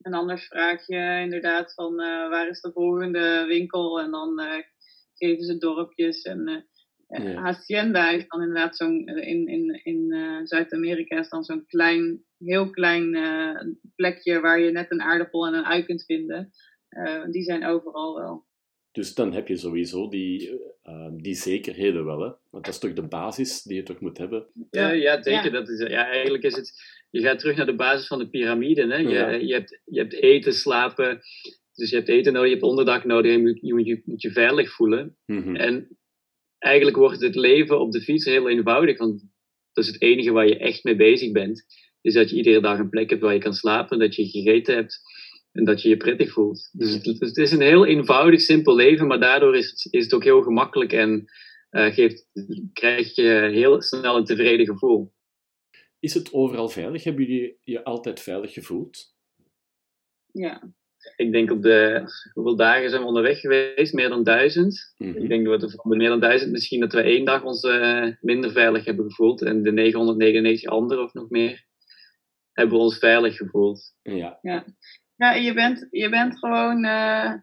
[0.01, 3.99] En anders vraag je inderdaad van eh, waar is de volgende winkel?
[3.99, 4.63] En dan eh,
[5.13, 6.21] geven ze dorpjes.
[6.21, 6.61] En eh,
[7.07, 7.41] Ja.
[7.41, 12.69] Hacienda is dan inderdaad zo'n, in, in, in eh, Zuid-Amerika is dan zo'n klein, heel
[12.69, 13.61] klein eh,
[13.95, 16.51] plekje waar je net een aardappel en een ui kunt vinden.
[16.89, 18.45] Eh, die zijn overal wel.
[18.95, 22.19] Dus dan heb je sowieso die, eh, eh, die zekerheden wel.
[22.19, 22.31] Hè?
[22.49, 24.45] Want dat is toch de basis die je toch moet hebben.
[24.71, 25.43] Ja, ja zeker.
[25.43, 25.49] Ja.
[25.49, 26.73] Dat is, ja, eigenlijk is het.
[27.09, 28.87] Je gaat terug naar de basis van de piramide.
[28.87, 28.97] Hè?
[28.97, 29.29] Je, Ja.
[29.29, 31.21] je, hebt, je hebt eten, slapen.
[31.73, 34.01] Dus je hebt eten nodig, je hebt onderdak nodig en je moet je, moet je,
[34.05, 35.17] moet je veilig voelen.
[35.25, 35.55] Mhm.
[35.55, 35.97] En
[36.57, 38.97] eigenlijk wordt het leven op de fiets heel eenvoudig.
[38.97, 39.23] Want
[39.73, 41.65] dat is het enige waar je echt mee bezig bent.
[42.01, 44.75] Is dat je iedere dag een plek hebt waar je kan slapen, dat je gegeten
[44.75, 45.01] hebt
[45.55, 46.69] en dat je je prettig voelt.
[46.71, 50.13] Dus het, het is een heel eenvoudig, simpel leven, maar daardoor is het, is het
[50.13, 51.25] ook heel gemakkelijk en
[51.69, 52.27] eh, geeft,
[52.73, 55.13] krijg je heel snel een tevreden gevoel.
[55.99, 57.03] Is het overal veilig?
[57.03, 59.13] Hebben jullie je altijd veilig gevoeld?
[60.31, 60.73] Ja,
[61.15, 63.93] Ik denk op de, hoeveel dagen zijn we onderweg geweest?
[63.93, 64.93] Meer dan duizend.
[64.97, 65.17] Mhm.
[65.17, 67.63] Ik denk dat we van de meer dan duizend misschien dat we één dag ons
[67.63, 69.41] eh, minder veilig hebben gevoeld.
[69.41, 71.65] En de 999 anderen of nog meer
[72.51, 73.93] hebben we ons veilig gevoeld.
[74.01, 74.39] Ja.
[74.41, 74.65] ja
[75.17, 77.33] en je bent, je bent gewoon eh,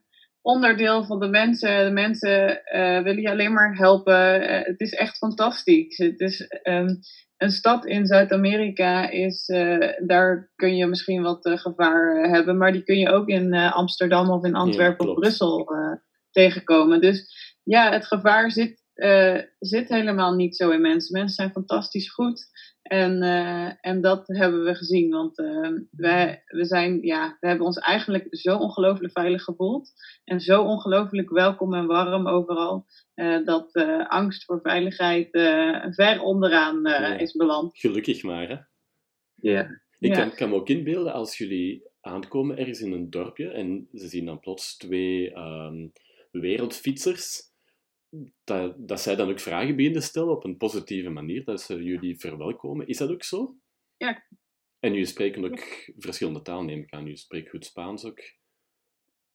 [0.40, 1.84] onderdeel van de mensen.
[1.84, 4.48] De mensen eh, willen je alleen maar helpen.
[4.48, 5.96] Eh, het is echt fantastisch.
[5.96, 6.88] Het is, ehm,
[7.36, 9.46] een stad in Zuid-Amerika is,
[10.06, 14.44] daar kun je misschien wat gevaar hebben, maar die kun je ook in Amsterdam of
[14.44, 15.14] in Antwerpen of.
[15.14, 15.68] Brussel
[16.30, 17.00] tegenkomen.
[17.00, 21.12] Dus ja, het gevaar zit uh, zit helemaal niet zo in mensen.
[21.12, 22.50] Mensen zijn fantastisch goed.
[22.82, 25.10] En, uh, en dat hebben we gezien.
[25.10, 29.92] Want uh, wij, we, zijn, ja, we hebben ons eigenlijk zo ongelooflijk veilig gevoeld.
[30.24, 32.86] En zo ongelooflijk welkom en warm overal.
[33.44, 33.72] dat
[34.08, 35.28] angst voor veiligheid
[35.94, 37.18] ver onderaan ja.
[37.18, 37.78] is beland.
[37.78, 38.56] Gelukkig maar, hè?
[39.34, 39.80] Ja.
[39.98, 44.08] Ik kan, kan me ook inbeelden als jullie aankomen ergens in een dorpje en ze
[44.08, 45.92] zien dan plots twee um,
[46.30, 47.51] wereldfietsers
[48.44, 52.18] dat, dat zij dan ook vragen beginnen stellen op een positieve manier, dat ze jullie
[52.18, 52.86] verwelkomen.
[52.86, 53.56] Is dat ook zo?
[53.96, 54.26] Ja.
[54.78, 57.02] En jullie spreken ook verschillende talen, neem ik aan.
[57.02, 58.20] Jullie spreken goed Spaans ook.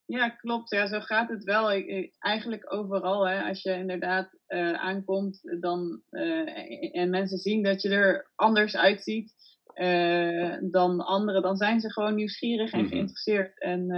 [0.05, 0.69] Ja, klopt.
[0.69, 1.71] Ja, zo gaat het wel.
[1.71, 3.27] Ik, eigenlijk overal.
[3.27, 3.43] Hè.
[3.43, 9.33] Als je inderdaad uh, aankomt dan, uh, en mensen zien dat je er anders uitziet
[9.75, 12.93] uh, dan anderen, dan zijn ze gewoon nieuwsgierig en mm -hmm.
[12.93, 13.59] geïnteresseerd.
[13.61, 13.89] En,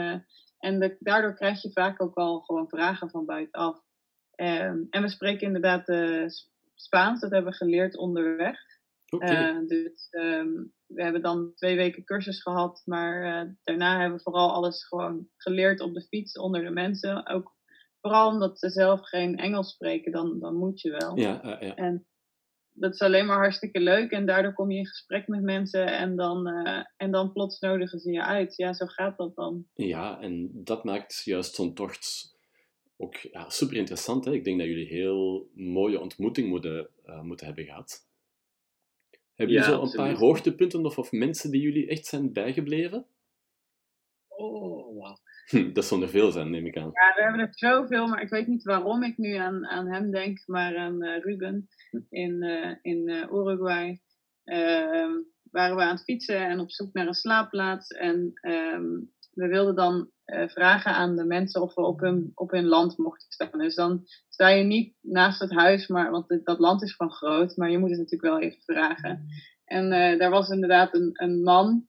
[0.60, 3.88] en de, daardoor krijg je vaak ook al gewoon vragen van buitenaf.
[4.42, 6.28] Um, en we spreken inderdaad uh,
[6.76, 8.58] Spaans, dat hebben we geleerd onderweg.
[9.10, 9.52] Okay.
[9.52, 14.24] Uh, dus um, we hebben dan twee weken cursus gehad, maar uh, daarna hebben we
[14.24, 17.28] vooral alles gewoon geleerd op de fiets onder de mensen.
[17.28, 17.56] Ook
[18.02, 21.18] vooral omdat ze zelf geen Engels spreken, dan, dan moet je wel.
[21.18, 21.76] Ja, ja.
[21.76, 22.08] En
[22.72, 26.16] dat is alleen maar hartstikke leuk en daardoor kom je in gesprek met mensen en
[26.16, 26.48] dan,
[26.98, 28.56] en dan plots nodigen ze je uit.
[28.56, 29.66] Ja, zo gaat dat dan.
[29.74, 32.38] Ja, en dat maakt juist zo'n tocht
[33.02, 34.26] ook ja, super interessant.
[34.26, 34.34] Hè?
[34.34, 38.08] Ik denk dat jullie heel mooie ontmoeting moeten, uh, moeten hebben gehad.
[39.36, 40.06] Hebben jullie Ja, zo een absoluut.
[40.06, 43.06] paar hoogtepunten of, of mensen die jullie echt zijn bijgebleven?
[44.28, 45.18] Oh, wauw.
[45.50, 46.92] Hm, dat zullen er veel zijn, neem ik aan.
[46.94, 50.12] Ja, we hebben er zoveel, maar ik weet niet waarom ik nu aan, aan hem
[50.12, 51.68] denk, maar aan eh, Ruben
[52.10, 54.02] in, eh, in eh, Uruguay.
[54.44, 55.12] Ehm,
[55.52, 57.88] waren we aan het fietsen en op zoek naar een slaapplaats.
[57.88, 58.34] En
[59.32, 62.98] we wilden dan eh, vragen aan de mensen of we op hun, op hun land
[62.98, 63.60] mochten staan.
[63.60, 67.56] Dus dan sta je niet naast het huis, maar, want dat land is gewoon groot,
[67.58, 69.26] maar je moet het natuurlijk wel even vragen.
[69.66, 71.88] En eh, daar was inderdaad een, een man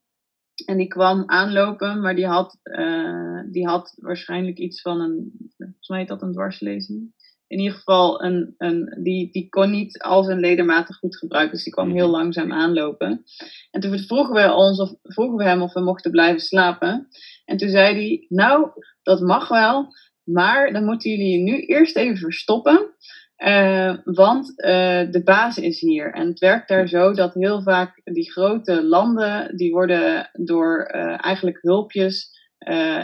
[0.67, 5.89] en die kwam aanlopen, maar die had, eh, die had waarschijnlijk iets van een, volgens
[5.89, 7.15] mij heet dat een dwarslezing.
[7.51, 11.65] In ieder geval, een, een, die, die kon niet al zijn ledematen goed gebruiken, dus
[11.65, 13.25] die kwam heel langzaam aanlopen.
[13.71, 17.09] En toen vroegen we, ons of, vroegen we hem of we mochten blijven slapen.
[17.45, 18.71] En toen zei hij, nou,
[19.03, 19.89] dat mag wel,
[20.25, 22.95] maar dan moeten jullie je nu eerst even verstoppen.
[23.37, 26.13] eh, want eh, de baas is hier.
[26.13, 31.25] En het werkt daar zo dat heel vaak die grote landen, die worden door eh,
[31.25, 32.39] eigenlijk hulpjes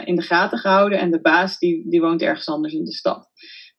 [0.05, 0.99] in de gaten gehouden.
[0.99, 3.29] En de baas die, die woont ergens anders in de stad.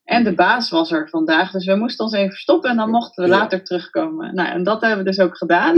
[0.08, 3.24] En de baas was er vandaag, dus we moesten ons even stoppen en dan mochten
[3.24, 3.36] we Ja.
[3.38, 4.34] later terugkomen.
[4.34, 5.74] Nou, en dat hebben we dus ook gedaan.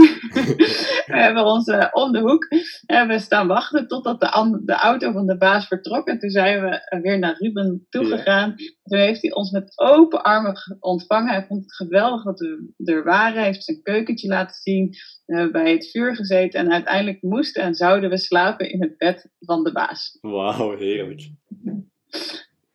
[1.11, 2.47] we hebben ons eh, om de hoek
[2.85, 6.07] hebben we staan wachten totdat de, de auto van de baas vertrok.
[6.07, 8.55] En toen zijn we eh, weer naar Ruben toegegaan.
[8.83, 11.33] Toen heeft hij ons met open armen ge- ontvangen.
[11.33, 13.35] Hij vond het geweldig dat we er waren.
[13.37, 14.89] Hij heeft zijn keukentje laten zien.
[15.25, 16.59] We hebben bij het vuur gezeten.
[16.59, 20.17] En uiteindelijk moesten en zouden we slapen in het bed van de baas.
[20.21, 21.29] Wauw, heerlijk.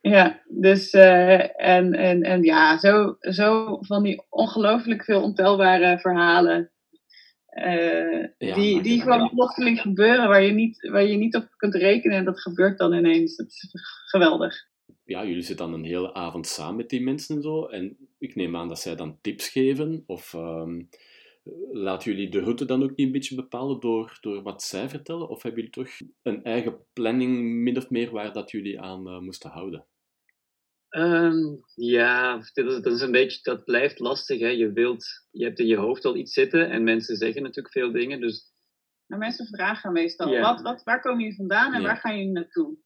[0.09, 6.71] Ja, dus eh, en, en, en ja, zo, zo van die ongelooflijk veel ontelbare verhalen.
[7.45, 11.75] eh, Ja, die, die gewoon plotseling gebeuren waar je, niet, waar je niet op kunt
[11.75, 12.17] rekenen.
[12.17, 13.35] En dat gebeurt dan ineens.
[13.35, 13.69] Dat is
[14.05, 14.55] geweldig.
[15.03, 17.65] Ja, jullie zitten dan een hele avond samen met die mensen en zo.
[17.65, 20.03] En ik neem aan dat zij dan tips geven.
[20.05, 20.81] Of ehm
[21.71, 25.29] laten jullie de route dan ook niet een beetje bepalen door, door wat zij vertellen?
[25.29, 29.19] Of hebben jullie toch een eigen planning, min of meer, waar dat jullie aan eh,
[29.19, 29.85] moesten houden?
[30.89, 34.39] Ehm, ja, dit is, dat is een beetje, dat blijft lastig.
[34.39, 34.47] Hè.
[34.47, 37.91] Je, wilt, je hebt in je hoofd al iets zitten en mensen zeggen natuurlijk veel
[37.91, 38.19] dingen.
[38.21, 38.53] Dus
[39.07, 40.41] Maar mensen vragen meestal, Ja.
[40.41, 41.87] wat, wat, waar komen jullie vandaan en Ja.
[41.87, 42.77] waar gaan jullie naartoe?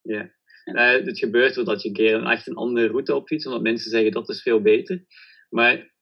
[0.00, 3.46] ja, Eh, het gebeurt wel dat je een keer een, echt een andere route opfietst,
[3.46, 5.04] omdat mensen zeggen dat is veel beter.
[5.50, 5.94] Maar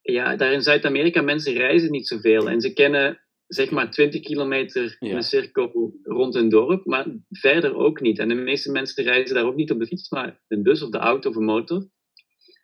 [0.00, 4.96] ja, daar in Zuid-Amerika, mensen reizen niet zoveel en ze kennen zeg maar 20 kilometer
[4.98, 8.18] in een cirkel rond een dorp, maar verder ook niet.
[8.18, 10.90] En de meeste mensen reizen daar ook niet op de fiets, maar een bus of
[10.90, 11.88] de auto of een motor.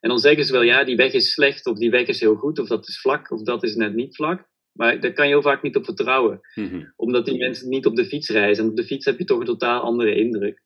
[0.01, 2.35] En dan zeggen ze wel, ja, die weg is slecht, of die weg is heel
[2.35, 4.53] goed, of dat is vlak, of dat is net niet vlak.
[4.73, 6.83] Maar daar kan je heel vaak niet op vertrouwen, Mhm.
[6.97, 8.64] omdat die mensen niet op de fiets reizen.
[8.64, 10.62] En op de fiets heb je toch een totaal andere indruk.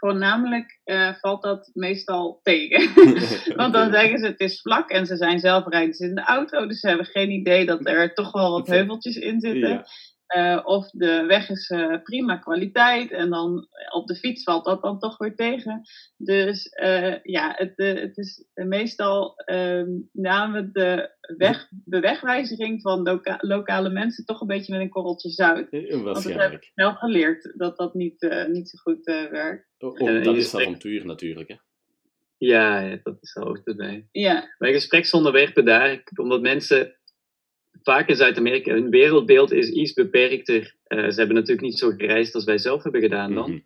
[0.00, 2.94] Voornamelijk eh, valt dat meestal tegen.
[3.60, 6.24] Want dan zeggen ze het is vlak en ze zijn zelf rijden ze in de
[6.24, 6.66] auto.
[6.66, 9.68] Dus ze hebben geen idee dat er toch wel wat heuveltjes in zitten.
[9.68, 9.86] Ja.
[10.30, 14.82] Eh, of de weg is eh, prima kwaliteit en dan op de fiets valt dat
[14.82, 15.82] dan toch weer tegen.
[16.16, 23.38] Dus eh, ja, het, het is meestal uh, namen de, weg, de wegwijzering van loka
[23.40, 25.68] lokale mensen toch een beetje met een korreltje zout.
[25.70, 29.66] Want dat heb ik wel geleerd dat dat niet, eh, niet zo goed eh, werkt.
[29.78, 31.48] En dat is avontuur natuurlijk.
[31.48, 31.54] Hè?
[32.38, 34.08] Ja, ja, dat is ook erbij.
[34.12, 36.99] Ja, Mijn gespreksonderwerpen daar, omdat mensen
[37.82, 40.76] vaak in Zuid-Amerika, hun wereldbeeld is iets beperkter.
[40.84, 43.50] Eh, ze hebben natuurlijk niet zo gereisd als wij zelf hebben gedaan dan.
[43.50, 43.60] Mhm.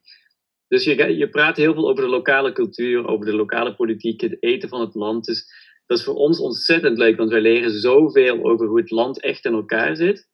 [0.69, 4.37] Dus je, je praat heel veel over de lokale cultuur, over de lokale politiek, het
[4.41, 5.25] eten van het land.
[5.25, 5.47] Dus
[5.87, 9.45] dat is voor ons ontzettend leuk, want wij leren zoveel over hoe het land echt
[9.45, 10.29] in elkaar zit.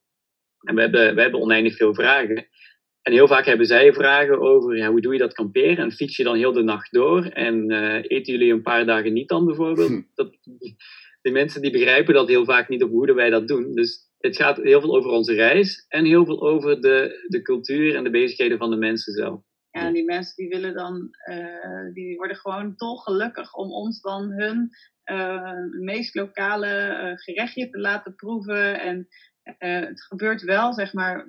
[0.61, 2.47] En we hebben, we hebben oneindig veel vragen.
[3.01, 5.77] En heel vaak hebben zij vragen over ja, hoe doe je dat kamperen?
[5.77, 7.25] En fiets je dan heel de nacht door?
[7.25, 9.89] En eh, eten jullie een paar dagen niet dan bijvoorbeeld?
[9.89, 10.01] Hm.
[10.13, 10.37] Dat,
[11.21, 13.75] die mensen die begrijpen dat heel vaak niet op hoe wij dat doen.
[13.75, 17.95] Dus het gaat heel veel over onze reis en heel veel over de, de cultuur
[17.95, 19.41] en de bezigheden van de mensen zelf.
[19.71, 24.69] ja die mensen die willen dan, eh, die worden gewoon dolgelukkig om ons dan hun
[25.03, 28.79] eh, meest lokale eh, gerechtje te laten proeven.
[28.79, 29.07] En
[29.57, 31.27] het gebeurt wel, zeg maar,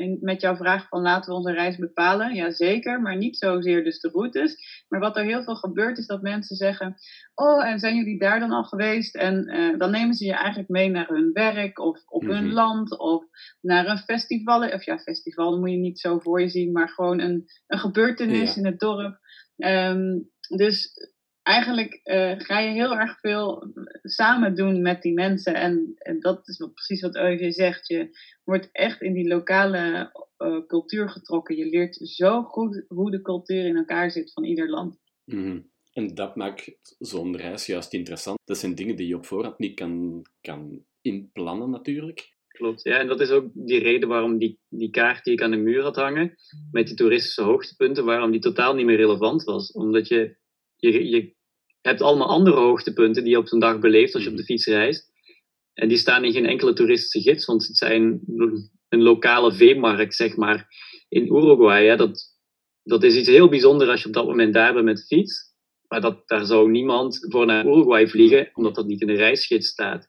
[0.00, 2.34] in- met jouw vraag van laten we onze reis bepalen.
[2.34, 4.56] Ja, zeker, maar niet zozeer dus de routes.
[4.88, 6.94] Maar wat er heel veel gebeurt is dat mensen zeggen,
[7.34, 9.14] oh, en zijn jullie daar dan al geweest?
[9.14, 12.52] En eh, dan nemen ze je eigenlijk mee naar hun werk of op hun Mhm.
[12.54, 13.24] land of
[13.60, 14.68] naar een festival.
[14.72, 18.54] Of ja, festival moet je niet zo voor je zien, maar gewoon een, een gebeurtenis
[18.54, 18.60] Ja.
[18.60, 19.18] in het dorp.
[19.56, 20.18] Ehm,
[20.56, 20.90] dus
[21.42, 23.72] eigenlijk eh, ga je heel erg veel
[24.02, 25.54] samen doen met die mensen.
[25.54, 27.88] En, en dat is wat, precies wat Eugé zegt.
[27.88, 31.56] Je wordt echt in die lokale eh, cultuur getrokken.
[31.56, 34.98] Je leert zo goed hoe de cultuur in elkaar zit van ieder land.
[35.24, 35.60] Mhm.
[35.92, 38.38] En dat maakt zo'n reis juist interessant.
[38.44, 42.38] Dat zijn dingen die je op voorhand niet kan, kan inplannen, natuurlijk.
[42.48, 45.50] Klopt, ja, en dat is ook die reden waarom die, die kaart die ik aan
[45.50, 46.34] de muur had hangen,
[46.70, 49.72] met die toeristische hoogtepunten, waarom die totaal niet meer relevant was.
[49.72, 50.36] Omdat je,
[50.80, 51.34] je, je
[51.80, 54.66] hebt allemaal andere hoogtepunten die je op zo'n dag beleeft als je op de fiets
[54.66, 55.10] reist.
[55.74, 58.20] En die staan in geen enkele toeristische gids, want het zijn
[58.88, 60.68] een lokale veemarkt, zeg maar,
[61.08, 61.96] in Uruguay.
[61.96, 62.36] Dat,
[62.82, 65.48] dat is iets heel bijzonders als je op dat moment daar bent met de fiets.
[65.88, 69.68] Maar dat, daar zou niemand voor naar Uruguay vliegen, omdat dat niet in de reisgids
[69.68, 70.08] staat.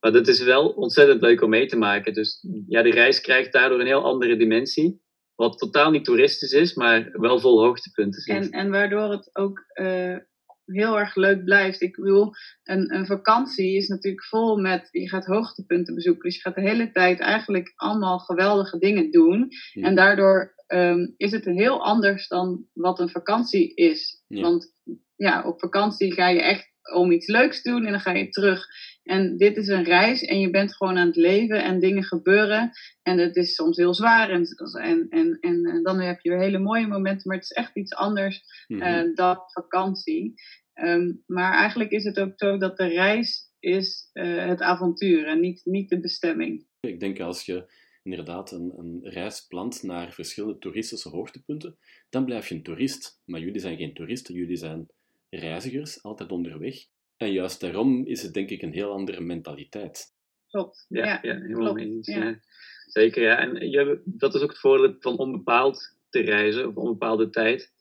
[0.00, 2.12] Maar dat is wel ontzettend leuk om mee te maken.
[2.12, 5.00] Dus ja, de reis krijgt daardoor een heel andere dimensie.
[5.40, 8.36] Wat totaal niet toeristisch is, maar wel vol hoogtepunten zit.
[8.36, 10.16] En, en waardoor het ook eh,
[10.64, 11.80] heel erg leuk blijft.
[11.80, 12.30] Ik bedoel,
[12.62, 16.22] een, een vakantie is natuurlijk vol met, je gaat hoogtepunten bezoeken.
[16.22, 19.48] Dus je gaat de hele tijd eigenlijk allemaal geweldige dingen doen.
[19.72, 19.86] Ja.
[19.86, 24.24] En daardoor ehm, is het heel anders dan wat een vakantie is.
[24.26, 24.42] Ja.
[24.42, 24.74] Want
[25.16, 28.66] ja, op vakantie ga je echt om iets leuks doen en dan ga je terug.
[29.02, 32.70] En dit is een reis en je bent gewoon aan het leven en dingen gebeuren.
[33.02, 34.46] En het is soms heel zwaar en,
[34.80, 37.28] en, en, en eh, dan heb je weer hele mooie momenten.
[37.28, 38.82] Maar het is echt iets anders Mhm.
[38.82, 40.34] eh, dan vakantie.
[40.74, 45.40] Ehm, maar eigenlijk is het ook zo dat de reis is eh, het avontuur en
[45.40, 46.66] niet, niet de bestemming.
[46.80, 51.78] Ik denk als je inderdaad een, een reis plant naar verschillende toeristische hoogtepunten,
[52.10, 53.20] dan blijf je een toerist.
[53.24, 54.86] Maar jullie zijn geen toeristen, jullie zijn
[55.30, 56.74] reizigers, altijd onderweg.
[57.20, 60.06] En juist daarom is het denk ik een heel andere mentaliteit.
[60.48, 60.86] Klopt.
[60.88, 62.06] Ja, ja, ja, helemaal klopt, mee eens.
[62.06, 62.24] ja.
[62.24, 62.38] Ja.
[62.86, 63.38] Zeker, ja.
[63.38, 67.72] En je, dat is ook het voordeel van onbepaald te reizen, of onbepaalde tijd.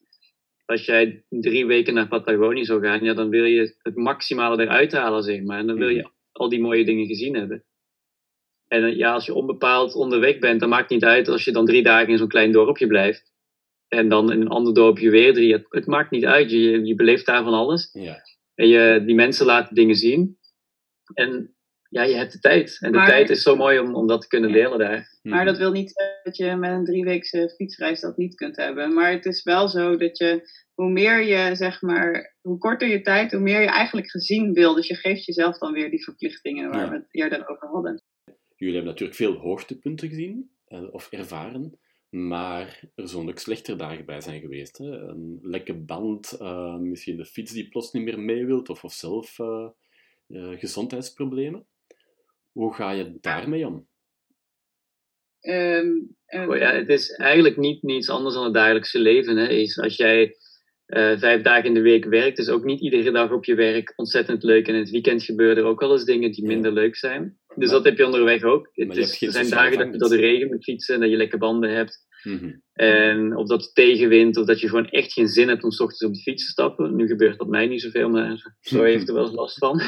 [0.65, 4.91] Als jij drie weken naar Patagonië zou gaan, ja, dan wil je het maximale eruit
[4.91, 5.59] halen, zeg maar.
[5.59, 7.63] En dan wil je al die mooie dingen gezien hebben.
[8.67, 11.51] En eh, ja, als je onbepaald onderweg bent, dan maakt het niet uit als je
[11.51, 13.31] dan drie dagen in zo'n klein dorpje blijft.
[13.87, 15.53] En dan in een ander dorpje weer drie.
[15.53, 16.51] Het, het maakt niet uit.
[16.51, 17.89] Je, je beleeft daar van alles.
[17.93, 18.21] Ja.
[18.59, 20.37] En je, die mensen laten dingen zien.
[21.13, 21.55] En
[21.89, 22.77] ja, je hebt de tijd.
[22.79, 24.55] En de Maar- tijd is zo mooi om, om dat te kunnen Ja.
[24.55, 25.17] delen daar.
[25.21, 25.45] Maar Mhm.
[25.45, 28.93] dat wil niet zeggen dat je met een drieweekse fietsreis dat niet kunt hebben.
[28.93, 33.01] Maar het is wel zo dat je, hoe meer je, zeg maar, hoe korter je
[33.01, 34.73] tijd, hoe meer je eigenlijk gezien wil.
[34.75, 36.89] Dus je geeft jezelf dan weer die verplichtingen waar Ja.
[36.89, 38.03] we het eerder over hadden.
[38.55, 44.05] Jullie hebben natuurlijk veel hoogtepunten gezien, eh, of ervaren, maar er zullen ook slechter dagen
[44.05, 44.77] bij zijn geweest.
[44.77, 44.85] Hè?
[44.85, 48.93] Een lekke band, eh, misschien de fiets die plots niet meer mee wilt, of, of
[48.93, 49.67] zelf eh,
[50.27, 51.67] eh, gezondheidsproblemen.
[52.51, 53.87] Hoe ga je daarmee om?
[55.39, 55.89] Ehm,
[56.31, 59.37] Oh ja, het is eigenlijk niet niets anders dan het dagelijkse leven.
[59.37, 59.47] Hè.
[59.47, 60.35] Is als jij
[60.85, 63.93] eh, vijf dagen in de week werkt, is ook niet iedere dag op je werk
[63.95, 64.67] ontzettend leuk.
[64.67, 66.47] En in het weekend gebeuren er ook wel eens dingen die Ja.
[66.47, 67.39] minder leuk zijn.
[67.55, 68.69] Dus dat heb je onderweg ook.
[68.73, 69.99] je Het is, er zijn dagen dat, vangnet.
[69.99, 72.07] dat de regen moet fietsen en dat je lekke banden hebt.
[72.23, 72.51] Mhm.
[72.73, 75.79] En of dat het tegenwind, of dat je gewoon echt geen zin hebt om 's
[75.79, 76.95] ochtends op de fiets te stappen.
[76.95, 79.81] Nu gebeurt dat mij niet zoveel, maar zo heeft er wel eens last van.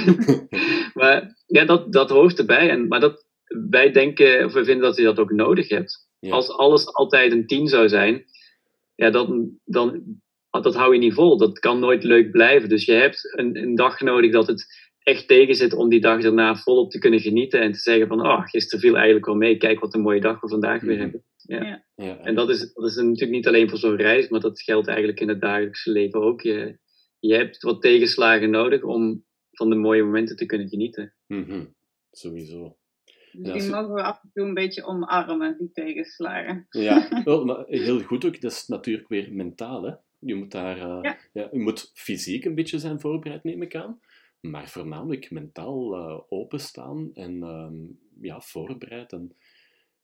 [1.00, 2.70] maar ja, dat, dat hoort erbij.
[2.70, 3.26] En, maar dat,
[3.70, 6.10] wij denken, of we vinden dat je dat ook nodig hebt.
[6.20, 6.32] Ja.
[6.32, 8.26] Als alles altijd een 10 zou zijn,
[8.96, 10.04] ja, dan, dan
[10.50, 11.38] dat hou je niet vol.
[11.38, 12.70] Dat kan nooit leuk blijven.
[12.70, 16.22] Dus je hebt een, een dag nodig dat het echt tegen zit om die dag
[16.22, 19.58] daarna volop te kunnen genieten en te zeggen van, oh, gisteren viel eigenlijk wel mee,
[19.58, 21.02] kijk wat een mooie dag we vandaag weer Mhm.
[21.02, 21.24] hebben.
[21.96, 24.88] Ja, En dat is, dat is natuurlijk niet alleen voor zo'n reis, maar dat geldt
[24.88, 26.42] eigenlijk in het dagelijkse leven ook.
[26.42, 26.78] Je,
[27.20, 31.14] je hebt wat tegenslagen nodig om van de mooie momenten te kunnen genieten.
[31.28, 31.66] Mhm.
[32.12, 32.76] Sowieso.
[33.32, 36.66] Dus Ja, mogen we af en toe een beetje omarmen, die tegenslagen.
[36.70, 38.42] Ja, wel, maar heel goed ook.
[38.42, 39.94] Dat is natuurlijk weer mentaal, hè.
[40.20, 40.78] Je moet daar...
[40.78, 41.18] eh, Ja.
[41.34, 44.00] ja, je moet fysiek een beetje zijn voorbereid, neem ik aan.
[44.42, 47.76] Maar voornamelijk mentaal eh, openstaan en ehm,
[48.22, 49.12] ja, voorbereid.
[49.12, 49.22] En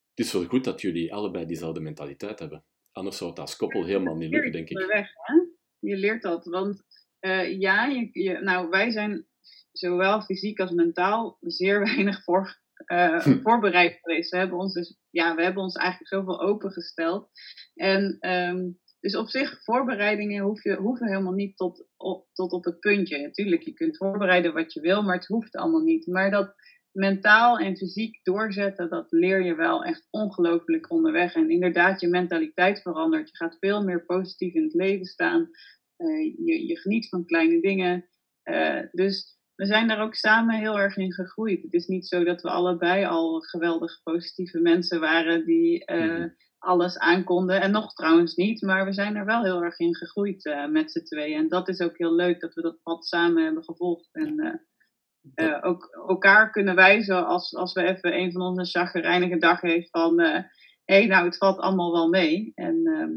[0.09, 2.63] het is wel goed dat jullie allebei diezelfde mentaliteit hebben.
[2.91, 4.77] Anders zou het als koppel helemaal niet lukken, denk ik.
[4.77, 5.33] Weg, hè?
[5.79, 6.83] Je leert dat, want
[7.19, 9.27] eh, ja, je, je- nou, wij zijn
[9.71, 13.41] zowel fysiek als mentaal zeer weinig voor, eh, Hm.
[13.43, 14.31] voorbereid geweest.
[14.31, 17.29] We hebben ons dus, ja, we hebben ons eigenlijk zoveel opengesteld.
[17.73, 18.69] En ehm,
[19.07, 23.21] dus op zich, voorbereidingen hoef je, hoeven helemaal niet tot op, tot op het puntje.
[23.21, 26.07] Natuurlijk, je kunt voorbereiden wat je wil, maar het hoeft allemaal niet.
[26.07, 26.55] Maar dat
[26.91, 31.35] mentaal en fysiek doorzetten, dat leer je wel echt ongelooflijk onderweg.
[31.35, 33.29] En inderdaad, je mentaliteit verandert.
[33.29, 35.49] Je gaat veel meer positief in het leven staan.
[35.95, 38.09] Eh, je, je geniet van kleine dingen.
[38.43, 41.61] Eh, dus we zijn daar ook samen heel erg in gegroeid.
[41.61, 46.29] Het is niet zo dat we allebei al geweldig positieve mensen waren die eh, Mhm.
[46.59, 47.61] Alles aankonden.
[47.61, 50.91] En nog trouwens niet, maar we zijn er wel heel erg in gegroeid eh, met
[50.91, 51.37] z'n tweeën.
[51.37, 54.09] En dat is ook heel leuk dat we dat pad samen hebben gevolgd.
[54.11, 58.81] En eh, eh, ook elkaar kunnen wijzen als, als we even een van ons een
[58.81, 60.19] chagrijnige dag heeft van...
[60.19, 60.43] hé,
[60.85, 62.51] hey, nou, het valt allemaal wel mee.
[62.55, 63.11] En ehm,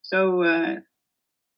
[0.00, 0.42] zo,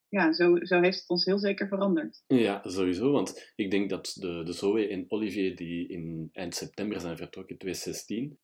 [0.09, 2.23] ja, zo, zo heeft het ons heel zeker veranderd.
[2.27, 3.11] Ja, sowieso.
[3.11, 7.59] Want ik denk dat de, de Zoe en Olivier, die in eind september zijn vertrokken,
[7.59, 8.39] 2016,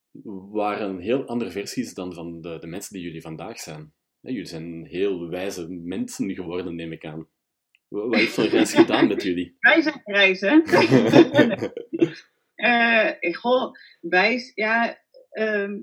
[0.53, 3.93] waren heel andere versies dan van de, de mensen die jullie vandaag zijn.
[4.21, 7.29] Jullie zijn heel wijze mensen geworden, neem ik aan.
[7.89, 9.57] Wa- Wat heeft zo'n reis gedaan met jullie?
[9.61, 10.63] Wij zijn reizen.
[12.55, 14.99] Eh, goh, wij, ja,
[15.31, 15.79] ehm,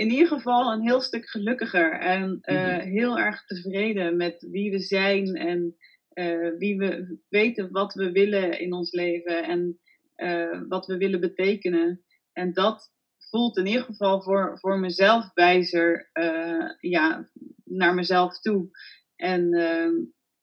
[0.00, 2.88] in ieder geval een heel stuk gelukkiger en eh, Mhm.
[2.88, 5.76] heel erg tevreden met wie we zijn en
[6.10, 9.78] eh, wie we weten wat we willen in ons leven en
[10.14, 12.04] eh, wat we willen betekenen.
[12.32, 12.90] En dat
[13.30, 17.28] voelt in ieder geval voor, voor mezelf wijzer eh, ja,
[17.64, 18.68] naar mezelf toe.
[19.16, 19.94] En ehm,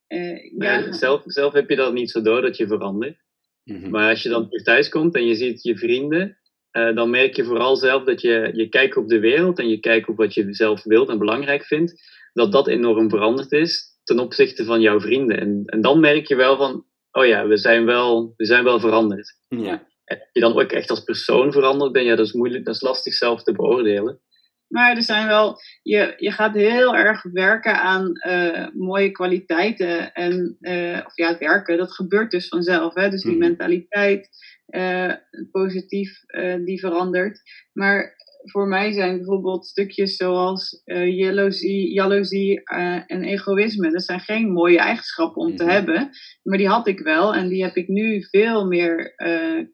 [0.07, 3.17] eh, ja, zelf, zelf heb je dat niet zo door dat je verandert.
[3.63, 3.89] Mhm.
[3.89, 6.37] Maar als je dan terug thuis komt en je ziet je vrienden,
[6.77, 9.79] eh, dan merk je vooral zelf dat je, je kijkt op de wereld en je
[9.79, 12.01] kijkt op wat je zelf wilt en belangrijk vindt,
[12.33, 15.39] dat dat enorm veranderd is ten opzichte van jouw vrienden.
[15.39, 18.79] En, en dan merk je wel van, oh ja, we zijn wel, we zijn wel
[18.79, 19.33] veranderd.
[19.47, 19.85] Ja.
[20.05, 22.75] En of je dan ook echt als persoon veranderd bent, ja, dat is moeilijk, dat
[22.75, 24.21] is lastig zelf te beoordelen.
[24.67, 30.13] Maar er zijn wel, je, je gaat heel erg werken aan eh, mooie kwaliteiten.
[30.13, 32.93] En, eh, of ja, werken, dat gebeurt dus vanzelf.
[32.93, 33.09] Hè?
[33.09, 33.39] Dus die Mhm.
[33.39, 34.29] mentaliteit,
[34.67, 35.13] eh,
[35.51, 37.41] positief, eh, die verandert.
[37.73, 42.63] Maar voor mij zijn bijvoorbeeld stukjes zoals eh, jaloezie, jaloezie
[43.07, 43.91] en egoïsme.
[43.91, 45.71] Dat zijn geen mooie eigenschappen om te Mhm.
[45.71, 46.09] hebben.
[46.43, 47.35] Maar die had ik wel.
[47.35, 49.13] En die heb ik nu veel meer,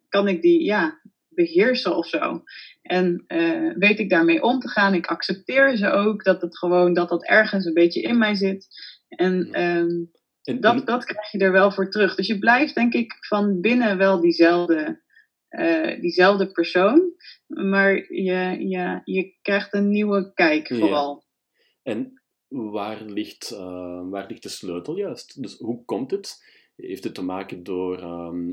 [0.09, 2.43] kan ik die, ja, beheersen of zo.
[2.81, 3.23] En
[3.77, 4.93] weet ik daarmee om te gaan.
[4.93, 8.67] Ik accepteer ze ook, dat het gewoon, dat dat ergens een beetje in mij zit.
[9.07, 9.89] En ehm,
[10.43, 12.15] En, dat, en- dat krijg je er wel voor terug.
[12.15, 15.01] Dus je blijft denk ik van binnen wel diezelfde,
[15.47, 17.13] eh, diezelfde persoon.
[17.47, 20.77] Maar je, je, je krijgt een nieuwe kijk Ja.
[20.77, 21.23] vooral.
[21.83, 25.41] en waar, ligt, eh, waar ligt de sleutel juist?
[25.41, 26.43] Dus hoe komt het?
[26.75, 28.51] Heeft het te maken door ehm,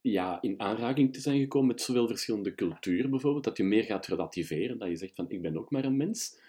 [0.00, 3.44] ja, in aanraking te zijn gekomen met zoveel verschillende culturen bijvoorbeeld?
[3.44, 6.40] Dat je meer gaat relativeren, dat je zegt van ik ben ook maar een mens?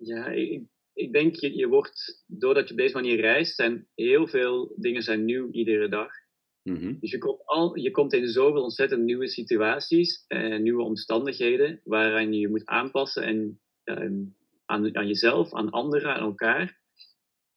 [0.00, 0.62] Ja, ik,
[0.98, 5.02] ik denk, je, je wordt, doordat je op deze manier reist, zijn heel veel dingen
[5.02, 6.12] zijn nieuw iedere dag.
[6.62, 6.94] Mhm.
[7.00, 12.32] Dus je komt, al, je komt in zoveel ontzettend nieuwe situaties en nieuwe omstandigheden waaraan
[12.32, 14.24] je je moet aanpassen en ehm,
[14.64, 16.80] aan, aan jezelf, aan anderen, aan elkaar.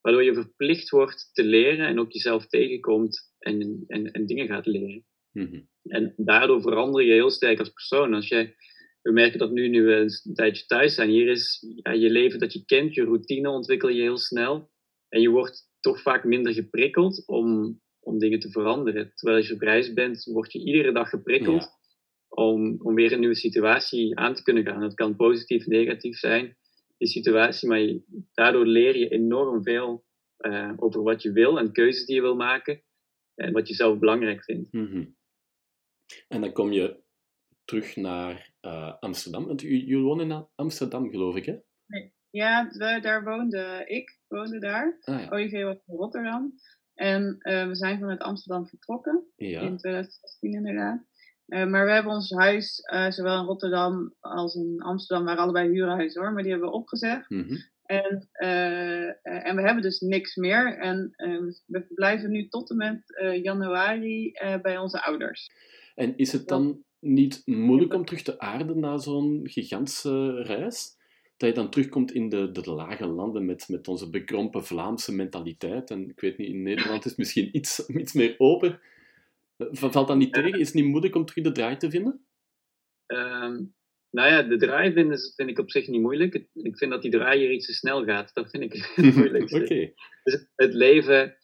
[0.02, 4.66] Waardoor je verplicht wordt te leren en ook jezelf tegenkomt en, en, en dingen gaat
[4.66, 5.06] leren.
[5.32, 5.62] Mhm.
[5.84, 8.14] En daardoor verander je heel sterk als persoon.
[8.14, 8.56] Als jij,
[9.02, 11.10] we merken dat nu, nu we een tijdje thuis zijn.
[11.10, 14.70] Hier is ja, je leven dat je kent, je routine ontwikkel je heel snel.
[15.10, 19.12] En je wordt toch vaak minder geprikkeld om, om dingen te veranderen.
[19.16, 21.70] Terwijl als je op reis bent, word je iedere dag geprikkeld
[22.28, 24.80] om, om weer een nieuwe situatie aan te kunnen gaan.
[24.80, 26.58] Dat kan positief, negatief zijn,
[26.98, 27.68] die situatie.
[27.68, 30.06] Maar je- daardoor leer je enorm veel
[30.38, 32.84] eh, over wat je wil en keuzes die je wil maken.
[33.36, 34.74] En wat je zelf belangrijk vindt.
[34.74, 35.06] Mhm.
[36.28, 37.01] En dan kom je
[37.66, 39.46] terug naar eh, Amsterdam.
[39.46, 41.56] Want jullie wonen in Amsterdam, geloof ik, hè?
[42.30, 44.98] Ja, we, daar woonde ik, woonde daar.
[45.02, 45.30] Ah ja.
[45.30, 46.54] Was in Rotterdam.
[46.94, 49.26] En eh, we zijn vanuit Amsterdam vertrokken.
[49.36, 49.62] ja.
[49.62, 51.06] in 2016 inderdaad.
[51.46, 56.22] Eh, maar we hebben ons huis, zowel in Rotterdam als in Amsterdam, waren allebei huurhuizen
[56.22, 57.30] hoor, maar die hebben we opgezegd.
[57.30, 57.56] Mhm.
[57.82, 60.78] En, en we hebben dus niks meer.
[60.78, 61.14] En
[61.66, 63.04] we blijven nu tot en met
[63.42, 64.32] januari
[64.62, 65.52] bij onze ouders.
[65.96, 71.00] En is het dan niet moeilijk om terug te aarden na zo'n gigantische reis?
[71.38, 75.90] Dat je dan terugkomt in de, de, lage landen met, met onze bekrompen Vlaamse mentaliteit.
[75.90, 78.80] En ik weet niet, in Nederland is het misschien iets, iets meer open.
[79.58, 80.60] Valt dat niet tegen?
[80.60, 82.26] Is het niet moeilijk om terug de draai te vinden?
[83.08, 83.74] Um,
[84.10, 86.36] nou ja, de draai vinden vind ik op zich niet moeilijk.
[86.54, 88.34] Ik vind dat die draai hier iets te snel gaat.
[88.34, 89.62] Dat vind ik het moeilijkste.
[89.64, 89.94] okay.
[90.24, 91.36] dus het leven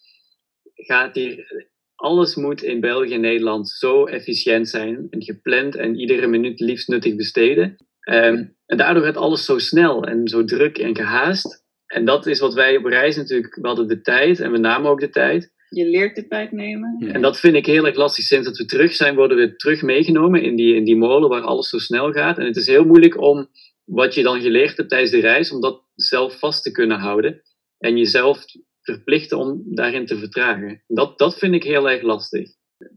[0.74, 6.28] gaat hier alles moet in België en Nederland zo efficiënt zijn en gepland en iedere
[6.28, 7.76] minuut liefst nuttig besteden.
[8.00, 11.66] Ehm, en daardoor gaat alles zo snel en zo druk en gehaast.
[11.88, 14.92] En dat is wat wij op reis natuurlijk, we hadden de tijd en we namen
[14.92, 15.52] ook de tijd.
[15.70, 16.98] Je leert de tijd nemen.
[17.14, 18.24] En dat vind ik heel erg lastig.
[18.24, 21.42] Sinds dat we terug zijn, worden we terug meegenomen in die, in die molen waar
[21.42, 22.38] alles zo snel gaat.
[22.38, 23.50] En het is heel moeilijk om
[23.84, 27.42] wat je dan geleerd hebt tijdens de reis, om dat zelf vast te kunnen houden.
[27.78, 28.46] En jezelf
[28.94, 30.84] verplichten om daarin te vertragen.
[30.88, 32.50] Dat, dat vind ik heel erg lastig.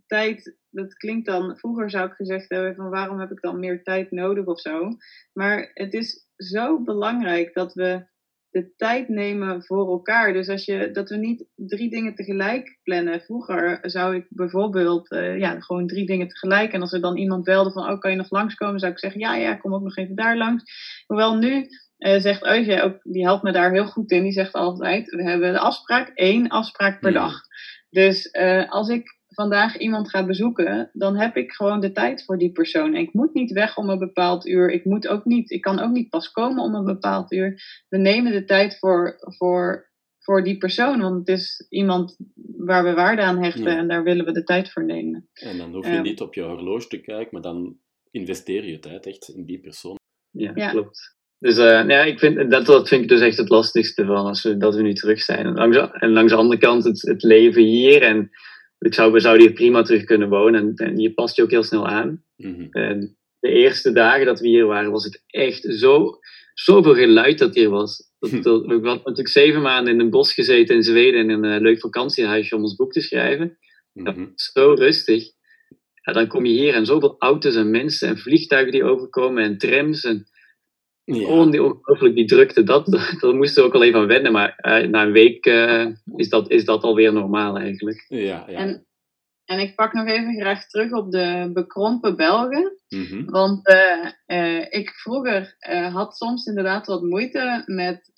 [0.06, 3.82] Tijd, dat klinkt dan, vroeger zou ik gezegd hebben van waarom heb ik dan meer
[3.82, 4.88] tijd nodig of zo.
[5.32, 8.08] Maar het is zo belangrijk dat we
[8.50, 10.32] de tijd nemen voor elkaar.
[10.32, 13.20] Dus als je, dat we niet drie dingen tegelijk plannen.
[13.20, 16.72] Vroeger zou ik bijvoorbeeld uh, ja, gewoon drie dingen tegelijk.
[16.72, 18.80] En als er dan iemand belde van, oh, kan je nog langskomen?
[18.80, 20.64] Zou ik zeggen, ja, ja, kom ook nog even daar langs.
[21.06, 21.66] Hoewel nu
[22.00, 24.22] uh, zegt Eusje ook, die helpt me daar heel goed in.
[24.22, 27.40] Die zegt altijd, we hebben de afspraak, één afspraak per dag.
[27.90, 32.38] Dus uh, als ik vandaag iemand ga bezoeken, dan heb ik gewoon de tijd voor
[32.38, 32.94] die persoon.
[32.94, 34.70] ik moet niet weg om een bepaald uur.
[34.70, 37.62] Ik, moet ook niet, ik kan ook niet pas komen om een bepaald uur.
[37.88, 42.16] We nemen de tijd voor, voor, voor die persoon, want het is iemand
[42.56, 45.28] waar we waarde aan hechten en daar willen we de tijd voor nemen.
[45.32, 47.78] En dan hoef je uh, niet op je horloge te kijken, maar dan
[48.10, 49.98] investeer je tijd echt in die persoon.
[50.30, 50.70] Ja, ja.
[50.70, 51.18] klopt.
[51.40, 54.26] Dus uh, nou ja, ik vind, dat, dat vind ik dus echt het lastigste van
[54.26, 55.46] als we, dat we nu terug zijn.
[55.46, 58.02] En langs, en langs de andere kant het, het leven hier.
[58.02, 58.30] En
[58.78, 60.60] ik zou, we zouden hier prima terug kunnen wonen.
[60.60, 62.24] En, en je past je ook heel snel aan.
[62.36, 62.68] Mm-hmm.
[62.70, 66.18] En de eerste dagen dat we hier waren, was het echt zo,
[66.54, 68.08] zoveel geluid dat hier was.
[68.18, 71.54] Dat, dat, we hadden natuurlijk zeven maanden in een bos gezeten in Zweden in een
[71.54, 73.58] uh, leuk vakantiehuisje om ons boek te schrijven.
[73.92, 74.32] Mm-hmm.
[74.34, 75.24] Zo rustig.
[76.02, 79.58] Ja, dan kom je hier en zoveel auto's en mensen en vliegtuigen die overkomen en
[79.58, 80.04] trams.
[80.04, 80.28] En,
[81.12, 81.28] Ja.
[81.28, 82.86] Oh, die, ongelooflijk die drukte, dat,
[83.20, 84.32] dat moesten we ook al even aan wennen.
[84.32, 85.86] Maar uh, na een week uh,
[86.16, 88.04] is, dat, is dat alweer normaal eigenlijk.
[88.08, 88.58] Ja, ja.
[88.58, 88.86] En,
[89.50, 92.78] en ik pak nog even graag terug op de bekrompen Belgen.
[92.88, 93.30] Mhm.
[93.30, 93.68] Want
[94.26, 95.56] uh, ik vroeger
[95.92, 98.10] had soms inderdaad wat moeite met,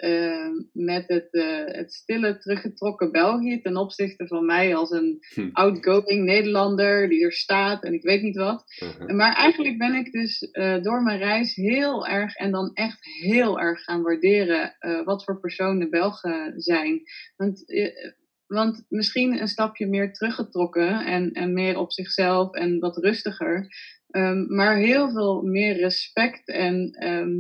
[0.73, 1.29] met het,
[1.77, 5.49] het stille, teruggetrokken België ten opzichte van mij als een Hm.
[5.53, 8.65] outgoing Nederlander die er staat en ik weet niet wat.
[8.79, 9.17] Mhm.
[9.17, 13.61] Maar eigenlijk ben ik dus eh, door mijn reis heel erg en dan echt heel
[13.61, 17.03] erg gaan waarderen eh, wat voor personen Belgen zijn.
[17.37, 18.13] Want, eh,
[18.53, 23.67] want misschien een stapje meer teruggetrokken en, en meer op zichzelf en wat rustiger.
[24.11, 27.31] Ehm, maar heel veel meer respect en ehm,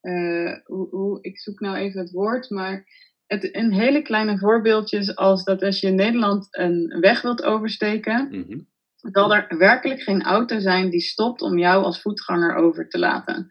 [0.00, 2.84] eh, hoe, hoe, ik zoek nou even het woord, maar
[3.26, 8.28] het, een hele kleine voorbeeldjes als dat als je in Nederland een weg wilt oversteken,
[8.30, 8.60] Mhm.
[9.12, 13.48] zal er werkelijk geen auto zijn die stopt om jou als voetganger over te laten.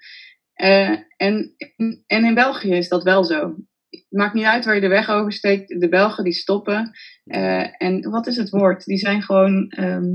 [0.54, 1.56] Eh, en,
[2.08, 3.56] en in België is dat wel zo.
[4.10, 6.92] Het maakt niet uit waar je de weg oversteekt, de Belgen die stoppen.
[7.24, 8.86] Eh, en wat is het woord?
[8.86, 9.70] Die zijn gewoon.
[9.70, 10.14] ehm,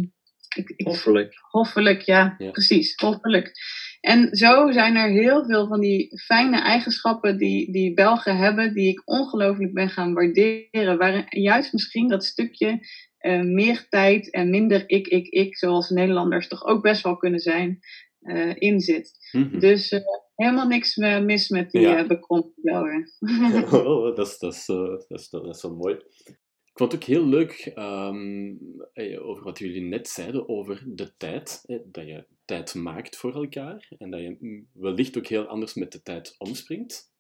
[0.57, 1.35] ik, ik, Hoffelijk.
[1.51, 2.51] Hoffelijk, ja, Ja.
[2.51, 3.53] precies, hoffelijk.
[4.01, 8.89] En zo zijn er heel veel van die fijne eigenschappen die, die Belgen hebben, die
[8.89, 10.99] ik ongelooflijk ben gaan waarderen.
[10.99, 12.87] Waarin juist misschien dat stukje
[13.19, 17.41] eh, meer tijd en minder ik, ik, ik, zoals Nederlanders toch ook best wel kunnen
[17.41, 17.79] zijn,
[18.23, 19.29] eh, in zit.
[19.33, 19.59] Mhm.
[19.59, 20.01] Dus eh,
[20.35, 22.07] helemaal niks eh, mis met die Ja.
[22.07, 23.11] bekrompen.
[23.71, 25.95] Oh, dat is, dat, is, dat, is, dat is wel mooi.
[26.65, 28.55] Ik vond het ook heel leuk ehm,
[28.93, 31.65] eh, over wat jullie net zeiden over de tijd.
[31.85, 35.93] Dat je tijd maakt voor elkaar en dat je mm, wellicht ook heel anders met
[35.93, 37.11] de tijd omspringt.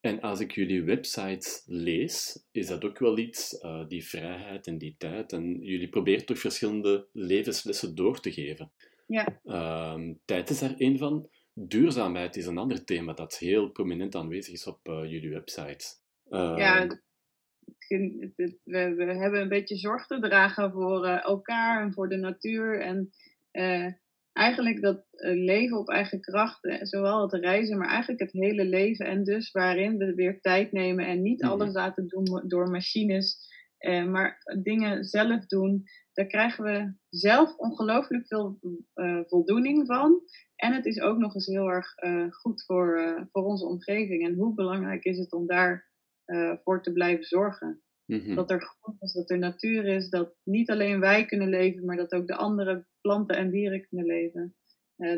[0.00, 3.58] En als ik jullie website lees, is dat ook wel iets,
[3.88, 5.32] die vrijheid en die tijd.
[5.32, 8.72] En jullie proberen toch verschillende levenslessen door te geven.
[9.06, 9.40] Ja.
[9.44, 11.28] Ehm, tijd is daar één van.
[11.56, 15.84] Duurzaamheid is een ander thema dat heel prominent aanwezig is op eh, jullie website.
[16.28, 16.86] Ehm, Ja,
[18.64, 22.80] we, we hebben een beetje zorg te dragen voor eh, elkaar en voor de natuur.
[22.80, 23.10] En
[23.50, 23.92] eh,
[24.32, 29.06] eigenlijk dat leven op eigen kracht, eh, zowel het reizen, maar eigenlijk het hele leven.
[29.06, 31.50] En dus waarin we weer tijd nemen en niet Mhm.
[31.50, 33.52] alles laten doen door machines.
[33.84, 38.58] Uh, maar dingen zelf doen, daar krijgen we zelf ongelooflijk veel
[38.94, 40.20] uh, voldoening van.
[40.56, 44.26] En het is ook nog eens heel erg uh, goed voor, voor onze omgeving.
[44.26, 45.92] En hoe belangrijk is het om daar
[46.64, 47.82] voor te blijven zorgen?
[48.06, 48.34] Mm-hmm.
[48.34, 51.96] Dat er groen is, dat er natuur is, dat niet alleen wij kunnen leven, maar
[51.96, 54.56] dat ook de andere planten en dieren kunnen leven.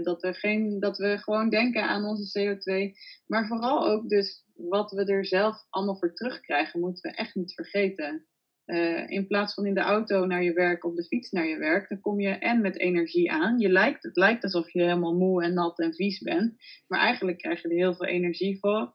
[0.02, 2.92] Dat, er geen, dat we gewoon denken aan onze CO2.
[3.26, 7.54] Maar vooral ook dus wat we er zelf allemaal voor terugkrijgen, moeten we echt niet
[7.54, 8.26] vergeten.
[8.66, 11.58] Uh, in plaats van in de auto naar je werk of de fiets naar je
[11.58, 13.58] werk, dan kom je en met energie aan.
[13.58, 16.54] Je lijkt, het lijkt alsof je helemaal moe en nat en vies bent.
[16.86, 18.94] Maar eigenlijk krijg je er heel veel energie voor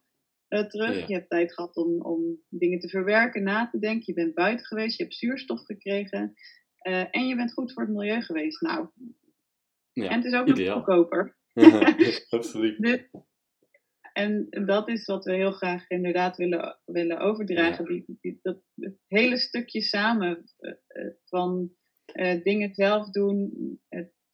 [0.49, 1.07] uh, terug.
[1.07, 4.03] Je hebt tijd gehad om, om dingen te verwerken, na te denken.
[4.05, 6.34] Je bent buiten geweest, je hebt zuurstof gekregen.
[6.88, 8.61] Uh, en je bent goed voor het milieu geweest.
[8.61, 8.88] Nou,
[9.93, 11.38] ja, en het is ook nog goedkoper.
[12.30, 12.82] absoluut.
[12.82, 13.09] dus,
[14.14, 17.86] en dat is wat we heel graag inderdaad willen, willen overdragen.
[17.86, 18.62] Die, die, dat
[19.07, 20.74] hele stukje samen uh,
[21.26, 21.72] van
[22.43, 23.51] dingen zelf doen,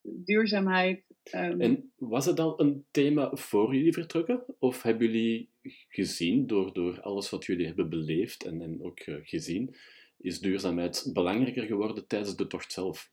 [0.01, 1.05] duurzaamheid,
[1.36, 4.43] Um, en was het al een thema voor jullie vertrokken?
[4.59, 5.51] Of hebben jullie
[5.89, 9.75] gezien, door, door alles wat jullie hebben beleefd en, en ook uh, gezien,
[10.17, 13.11] is duurzaamheid belangrijker geworden tijdens de tocht zelf?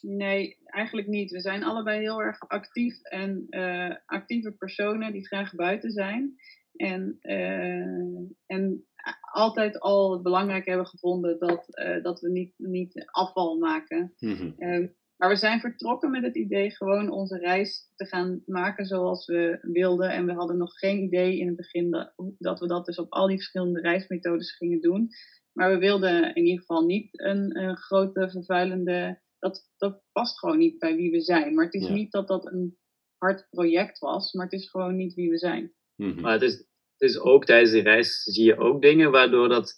[0.00, 1.30] Nee, eigenlijk niet.
[1.30, 6.34] We zijn allebei heel erg actief en uh, actieve personen die graag buiten zijn.
[6.72, 8.86] En, uh, en
[9.20, 11.66] altijd al het belangrijk hebben gevonden dat,
[12.02, 14.14] dat we niet, niet afval maken.
[14.18, 14.94] Mm -hmm.
[15.16, 19.58] Maar we zijn vertrokken met het idee gewoon onze reis te gaan maken zoals we
[19.62, 20.10] wilden.
[20.10, 23.12] En we hadden nog geen idee in het begin dat, dat we dat dus op
[23.12, 25.08] al die verschillende reismethodes gingen doen.
[25.52, 29.20] Maar we wilden in ieder geval niet een, een grote vervuilende.
[29.38, 31.54] Dat, dat past gewoon niet bij wie we zijn.
[31.54, 32.76] Maar het is niet dat dat een
[33.18, 35.72] hard project was, maar het is gewoon niet wie we zijn.
[35.96, 36.20] Mhm.
[36.20, 36.52] Maar het is,
[36.96, 39.74] het is ook tijdens de reis zie je ook dingen waardoor dat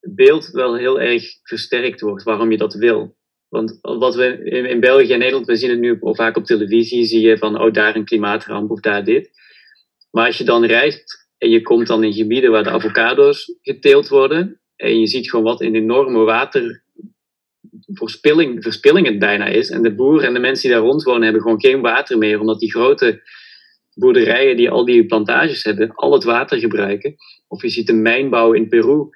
[0.00, 3.18] beeld wel heel erg versterkt wordt, waarom je dat wil.
[3.48, 6.44] Want wat we in, in, België en Nederland, we zien het nu op, vaak op
[6.44, 9.30] televisie, zie je van, oh, daar een klimaatramp of daar dit.
[10.10, 14.08] Maar als je dan reist en je komt dan in gebieden waar de avocado's geteeld
[14.08, 16.24] worden, en je ziet gewoon wat een enorme
[17.70, 19.70] waterverspilling verspilling het bijna is.
[19.70, 22.40] En de boeren en de mensen die daar rond wonen hebben gewoon geen water meer,
[22.40, 23.22] omdat die grote
[23.94, 27.14] boerderijen die al die plantages hebben, al het water gebruiken.
[27.48, 29.08] Of je ziet de mijnbouw in Peru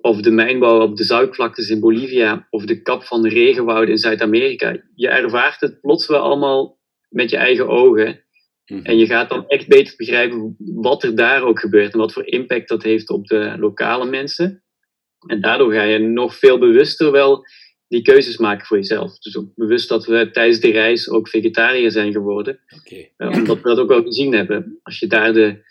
[0.00, 3.98] of de mijnbouw op de zoutvlaktes in Bolivia, of de kap van de regenwouden in
[3.98, 4.76] Zuid-Amerika.
[4.94, 6.78] Je ervaart het plots wel allemaal
[7.08, 8.24] met je eigen ogen.
[8.66, 8.84] Mhm.
[8.84, 12.26] En je gaat dan echt beter begrijpen wat er daar ook gebeurt en wat voor
[12.26, 14.62] impact dat heeft op de lokale mensen.
[15.26, 17.44] En daardoor ga je nog veel bewuster wel
[17.88, 19.18] die keuzes maken voor jezelf.
[19.18, 22.60] Dus ook bewust dat we tijdens de reis ook vegetariër zijn geworden.
[22.78, 23.12] Okay.
[23.16, 24.78] Uh, omdat we dat ook wel gezien hebben.
[24.82, 25.64] Als je daar de,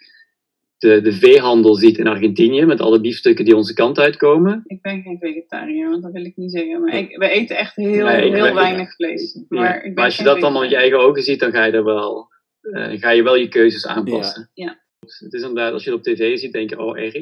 [0.77, 4.63] de, de veehandel ziet in Argentinië, met alle biefstukken die onze kant uitkomen.
[4.65, 6.81] Ik ben geen vegetariër, want dat wil ik niet zeggen.
[6.81, 9.45] Maar ik, we eten echt heel, heel weinig vlees.
[9.47, 11.71] Maar, ik ben als je dat allemaal met je eigen ogen ziet, dan ga je,
[11.71, 12.27] er wel,
[12.61, 14.49] uh, ga je wel je keuzes aanpassen.
[14.53, 14.83] Ja.
[14.99, 17.15] Het is inderdaad, als je het op tv ziet, denk je, oh erg.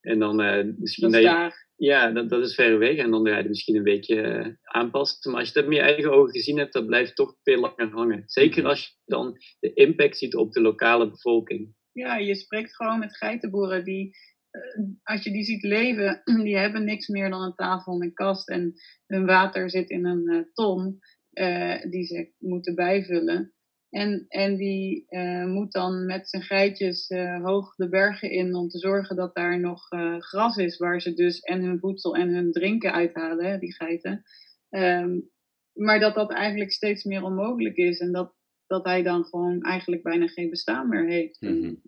[0.00, 2.96] En dan uh, misschien dat, je, Ja, dat, dat is ver weg.
[2.96, 5.30] En dan ga je misschien een beetje uh, aanpassen.
[5.30, 7.90] Maar als je dat met je eigen ogen gezien hebt, dat blijft toch veel langer
[7.90, 8.22] hangen.
[8.26, 12.98] Zeker als je dan de impact ziet op de lokale bevolking ja, je spreekt gewoon
[12.98, 14.16] met geitenboeren die,
[14.50, 18.12] uh, als je die ziet leven, die hebben niks meer dan een tafel en een
[18.12, 18.74] kast en
[19.06, 20.98] hun water zit in een uh, ton
[21.32, 23.52] uh, die ze moeten bijvullen.
[23.90, 25.06] En, en die
[25.46, 27.08] moet dan met zijn geitjes
[27.42, 31.40] hoog de bergen in om te zorgen dat daar nog gras is waar ze dus
[31.40, 34.22] en hun voedsel en hun drinken uithalen, die geiten.
[34.70, 35.30] Um,
[35.72, 38.34] maar dat dat eigenlijk steeds meer onmogelijk is en dat,
[38.66, 41.40] dat hij dan gewoon eigenlijk bijna geen bestaan meer heeft.
[41.40, 41.82] Mm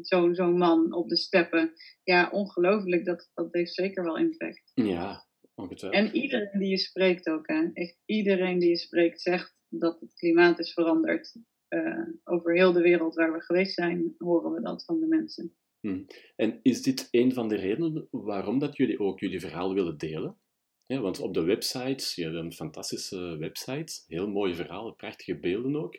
[0.00, 1.72] Zo'n zo man op de steppen.
[2.02, 3.04] Ja, ongelooflijk.
[3.04, 4.70] Dat, dat heeft zeker wel impact.
[4.74, 6.04] Ja, ongetwijfeld.
[6.04, 7.70] En iedereen die je spreekt ook, hè.
[7.72, 11.36] Echt iedereen die je spreekt zegt dat het klimaat is veranderd.
[11.68, 15.54] Uh, over heel de wereld waar we geweest zijn, horen we dat van de mensen.
[15.80, 16.02] Hm.
[16.36, 20.38] En is dit een van de redenen waarom dat jullie ook jullie verhaal willen delen?
[20.86, 25.98] Want op de website, je hebt een fantastische website, heel mooie verhalen, prachtige beelden ook.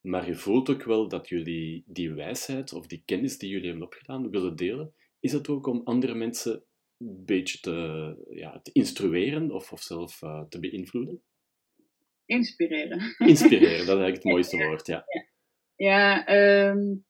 [0.00, 3.86] Maar je voelt ook wel dat jullie die wijsheid of die kennis die jullie hebben
[3.86, 4.94] opgedaan willen delen.
[5.20, 6.64] Is het ook om andere mensen
[6.98, 11.22] een beetje te, ja, te instrueren of, of zelf uh, te beïnvloeden?
[12.26, 13.14] Inspireren.
[13.18, 15.04] Inspireren, dat is eigenlijk het mooiste woord, ja.
[15.76, 16.28] Ja,
[16.68, 17.04] um,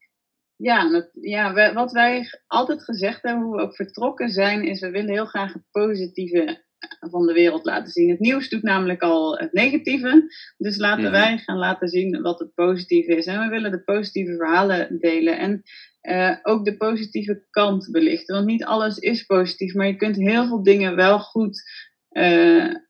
[0.56, 5.12] ja, ja, wat wij altijd gezegd hebben, hoe we ook vertrokken zijn, is we willen
[5.12, 6.64] heel graag het positieve
[7.00, 8.10] van de wereld laten zien.
[8.10, 10.34] Het nieuws doet namelijk al het negatieve.
[10.56, 13.26] Dus laten wij gaan laten zien wat het positieve is.
[13.26, 15.38] En we willen de positieve verhalen delen.
[15.38, 15.62] En
[16.00, 18.34] eh, ook de positieve kant belichten.
[18.34, 21.62] Want niet alles is positief, maar je kunt heel veel dingen wel goed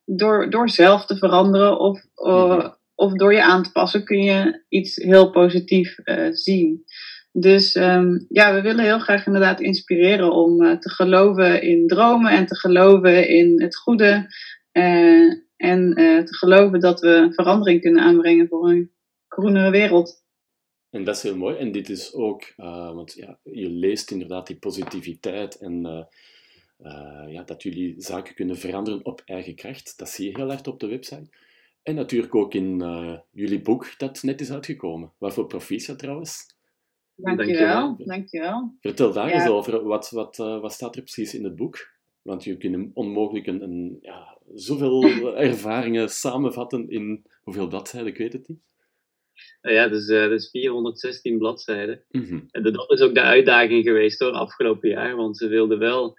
[0.05, 4.65] door, door zelf te veranderen of, uh, of door je aan te passen, kun je
[4.69, 5.97] iets heel positief
[6.31, 6.85] zien.
[7.33, 12.47] Dus um, ja, we willen heel graag inderdaad inspireren om te geloven in dromen en
[12.47, 14.27] te geloven in het goede.
[15.57, 18.91] en te geloven dat we verandering kunnen aanbrengen voor een
[19.29, 20.25] groenere wereld.
[20.91, 21.57] En dat is heel mooi.
[21.57, 22.53] En dit is ook,
[22.95, 26.07] want ja, je leest inderdaad die positiviteit en
[26.79, 29.99] uh, uh, ja, dat jullie zaken kunnen veranderen op eigen kracht.
[29.99, 31.29] Dat zie je heel hard op de website.
[31.83, 32.79] En natuurlijk ook in
[33.33, 35.13] jullie boek dat net is uitgekomen.
[35.19, 36.55] Waarvoor proficiat trouwens.
[37.15, 38.75] Dankjewel, dankjewel.
[38.81, 39.85] Vertel daar eens over.
[39.85, 41.95] Wat, wat, wat staat er precies in het boek?
[42.23, 45.05] Want je kunt onmogelijk een, een ja, zoveel
[45.37, 48.61] ervaringen samenvatten in hoeveel bladzijden, ik weet het niet.
[49.63, 52.03] Nou ja, dus, uh, dus 416 bladzijden.
[52.11, 52.41] Mhm.
[52.51, 55.17] En dat is ook de uitdaging geweest hoor, afgelopen jaar.
[55.17, 56.19] Want ze wilden wel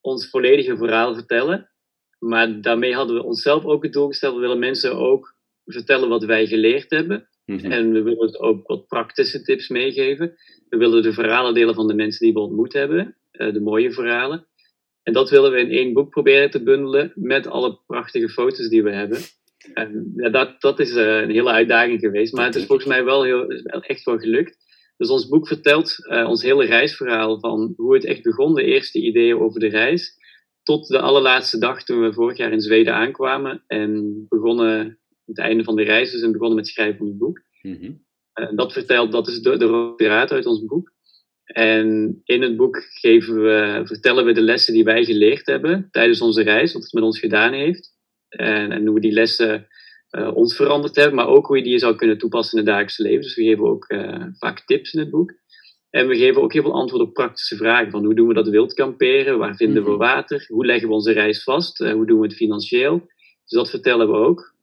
[0.00, 1.70] ons volledige verhaal vertellen.
[2.18, 4.34] Maar daarmee hadden we onszelf ook het doel gesteld.
[4.34, 5.34] We willen mensen ook
[5.64, 7.28] vertellen wat wij geleerd hebben.
[7.44, 7.72] Mhm.
[7.72, 10.34] En we willen ook wat praktische tips meegeven.
[10.68, 13.16] We willen de verhalen delen van de mensen die we ontmoet hebben.
[13.32, 14.46] Uh, de mooie verhalen.
[15.02, 17.12] En dat willen we in één boek proberen te bundelen.
[17.14, 19.18] Met alle prachtige foto's die we hebben.
[19.74, 23.04] En ja, dat, dat is uh, een hele uitdaging geweest, maar het is volgens mij
[23.04, 23.48] wel, heel,
[23.80, 24.56] echt wel gelukt.
[25.00, 29.00] Dus ons boek vertelt uh, ons hele reisverhaal van hoe het echt begon, de eerste
[29.00, 30.18] ideeën over de reis,
[30.62, 35.64] tot de allerlaatste dag toen we vorig jaar in Zweden aankwamen en begonnen, het einde
[35.64, 37.40] van de reis dus, en begonnen met schrijven van het boek.
[37.62, 38.08] Mm
[38.54, 40.92] dat vertelt, dat is de, de rode uit ons boek.
[41.44, 46.20] En in het boek geven we, vertellen we de lessen die wij geleerd hebben tijdens
[46.20, 47.88] onze reis, wat het met ons gedaan heeft.
[48.28, 49.66] En, en hoe we die lessen
[50.10, 53.02] uh, ons veranderd hebben, maar ook hoe je die zou kunnen toepassen in het dagelijkse
[53.02, 53.20] leven.
[53.20, 55.38] Dus we geven ook uh, vaak tips in het boek.
[55.90, 57.90] En we geven ook heel veel antwoorden op praktische vragen.
[57.90, 59.38] Van hoe doen we dat wild kamperen?
[59.38, 59.98] Waar vinden we mhm.
[59.98, 60.44] water?
[60.48, 61.80] Hoe leggen we onze reis vast?
[61.80, 62.98] Uh, hoe doen we het financieel?
[62.98, 64.54] Dus dat vertellen we ook.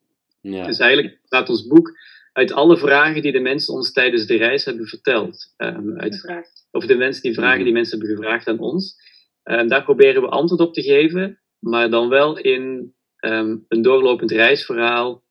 [0.42, 0.66] Ja.
[0.66, 1.98] Dus eigenlijk staat ons boek
[2.34, 5.54] uit alle vragen die de mensen ons tijdens de reis hebben verteld.
[5.58, 7.64] Um, uit, of de mensen die vragen mhm.
[7.64, 8.96] die mensen hebben gevraagd aan ons.
[9.44, 14.32] Um, daar proberen we antwoord op te geven, maar dan wel in um, een doorlopend
[14.32, 15.24] reisverhaal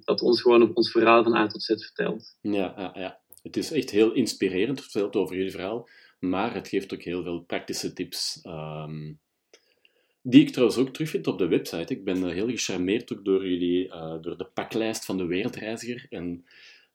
[0.00, 2.36] dat ons gewoon op ons verhaal van A tot Z vertelt.
[2.40, 3.20] Ja, ja, ja.
[3.42, 5.88] het is echt heel inspirerend verteld over jullie verhaal,
[6.18, 8.40] maar het geeft ook heel veel praktische tips.
[8.44, 9.20] Um,
[10.28, 11.94] die ik trouwens ook terugvind op de website.
[11.94, 16.44] Ik ben heel gecharmeerd ook door jullie, uh, door de paklijst van de wereldreiziger en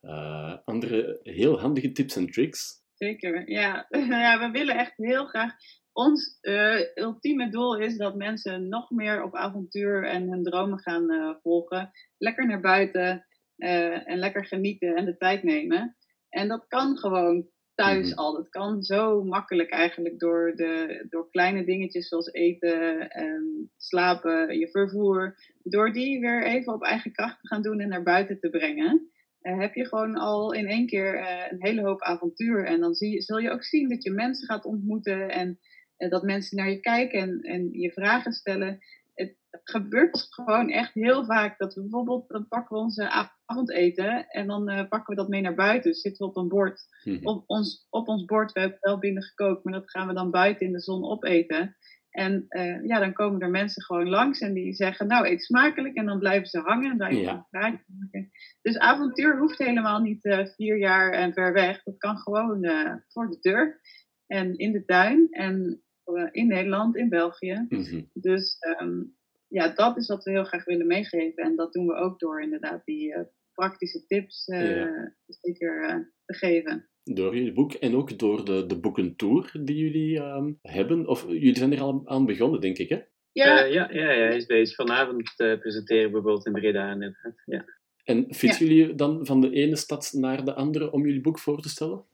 [0.01, 2.81] uh, andere heel handige tips en tricks.
[2.93, 3.87] Zeker, ja.
[4.09, 4.39] ja.
[4.39, 5.53] We willen echt heel graag
[5.93, 11.11] ons uh, ultieme doel is dat mensen nog meer op avontuur en hun dromen gaan
[11.11, 11.91] uh, volgen.
[12.17, 13.25] Lekker naar buiten
[13.57, 15.95] uh, en lekker genieten en de tijd nemen.
[16.29, 18.17] En dat kan gewoon thuis mm -hmm.
[18.17, 18.33] al.
[18.33, 24.69] Dat kan zo makkelijk eigenlijk door, de, door kleine dingetjes zoals eten, en slapen, je
[24.69, 25.35] vervoer.
[25.63, 29.09] Door die weer even op eigen kracht te gaan doen en naar buiten te brengen.
[29.41, 31.15] heb je gewoon al in één keer
[31.51, 32.65] een hele hoop avontuur.
[32.65, 35.70] En dan zie, zul je ook zien dat je mensen gaat ontmoeten en eh,
[36.09, 38.79] dat mensen naar je kijken en, en je vragen stellen.
[39.13, 44.47] Het gebeurt gewoon echt heel vaak dat we bijvoorbeeld, dan pakken we onze avondeten en
[44.47, 45.91] dan uh, pakken we dat mee naar buiten.
[45.91, 46.81] Dus zitten we op een bord.
[47.03, 47.27] Mhm.
[47.27, 50.31] op, ons, op ons bord, we hebben wel binnen gekookt, maar dat gaan we dan
[50.31, 51.75] buiten in de zon opeten.
[52.11, 55.95] En uh, ja, dan komen er mensen gewoon langs en die zeggen, nou, eet smakelijk.
[55.95, 57.33] En dan blijven ze hangen en blijven ja.
[57.33, 58.31] een praatje maken.
[58.61, 61.83] Dus avontuur hoeft helemaal niet uh, vier jaar en ver weg.
[61.83, 63.81] Dat kan gewoon uh, voor de deur
[64.27, 65.27] en in de tuin.
[65.29, 65.90] En eh,
[66.31, 67.65] in Nederland, in België.
[67.69, 68.01] Mhm.
[68.13, 69.03] Dus ehm,
[69.47, 71.43] ja, dat is wat we heel graag willen meegeven.
[71.43, 73.19] En dat doen we ook door inderdaad die uh,
[73.53, 76.89] praktische tips uh, zeker te geven.
[77.03, 81.07] Door jullie boek en ook door de, de boekentour die jullie um, hebben.
[81.07, 82.99] Of jullie zijn er al aan begonnen, denk ik, hè?
[83.31, 84.75] Ja, ja, ja, ja, hij is bezig.
[84.75, 87.33] Vanavond presenteren bijvoorbeeld in Breda inderdaad.
[87.45, 87.65] Ja.
[88.03, 91.61] En fietsen jullie dan van de ene stad naar de andere om jullie boek voor
[91.61, 92.05] te stellen?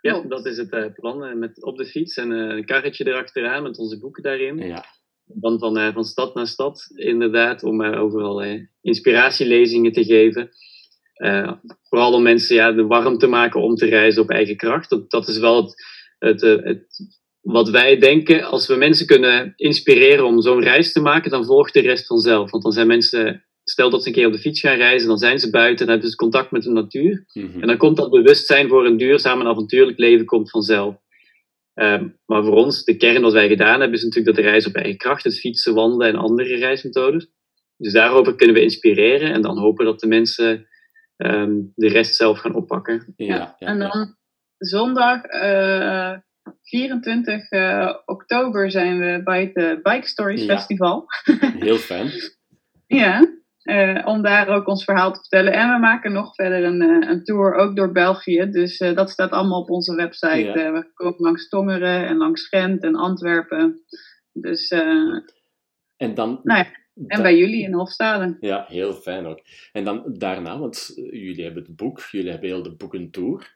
[0.00, 1.24] Ja, dat is het uh, plan.
[1.24, 4.58] Uh, met op de fiets en uh, een karretje erachteraan met onze boeken daarin.
[4.58, 4.84] Ja.
[5.24, 8.42] Dan van, van stad naar stad, inderdaad, om overal
[8.80, 10.50] inspiratielezingen te geven.
[11.82, 14.90] vooral om mensen ja, de warm te maken om te reizen op eigen kracht.
[14.90, 15.74] Dat, dat is wel het,
[16.18, 16.86] het, het,
[17.40, 18.44] wat wij denken.
[18.44, 22.50] Als we mensen kunnen inspireren om zo'n reis te maken, dan volgt de rest vanzelf.
[22.50, 25.18] Want dan zijn mensen stel dat ze een keer op de fiets gaan reizen, dan
[25.18, 27.24] zijn ze buiten en hebben ze contact met de natuur.
[27.32, 27.60] Mhm.
[27.60, 30.96] En dan komt dat bewustzijn voor een duurzaam en avontuurlijk leven komt vanzelf.
[31.74, 34.66] Um, maar voor ons, de kern wat wij gedaan hebben, is natuurlijk dat de reis
[34.66, 37.28] op eigen kracht, het fietsen, wandelen en andere reismethodes.
[37.76, 40.66] Dus daarover kunnen we inspireren en dan hopen dat de mensen
[41.16, 43.12] um, de rest zelf gaan oppakken.
[43.16, 44.16] Ja, ja, en dan
[44.58, 45.20] zondag
[46.62, 47.48] 24
[48.04, 50.56] oktober zijn we bij het Bike Stories Ja.
[50.56, 51.04] Festival.
[51.58, 52.10] Heel fijn.
[52.88, 53.36] Ja,
[53.66, 55.52] eh, om daar ook ons verhaal te vertellen.
[55.52, 58.48] En we maken nog verder een, eh, een tour ook door België.
[58.50, 60.52] Dus eh, dat staat allemaal op onze website.
[60.58, 60.72] Ja.
[60.72, 63.84] We komen langs Tongeren en langs Gent en Antwerpen.
[64.32, 64.70] Dus,
[65.96, 66.40] En dan...
[66.42, 66.66] nou ja,
[67.06, 68.36] en bij jullie in Hofstade.
[68.40, 69.40] Ja, heel fijn ook.
[69.72, 73.54] En dan daarna, want jullie hebben het boek, jullie hebben heel de boekentour.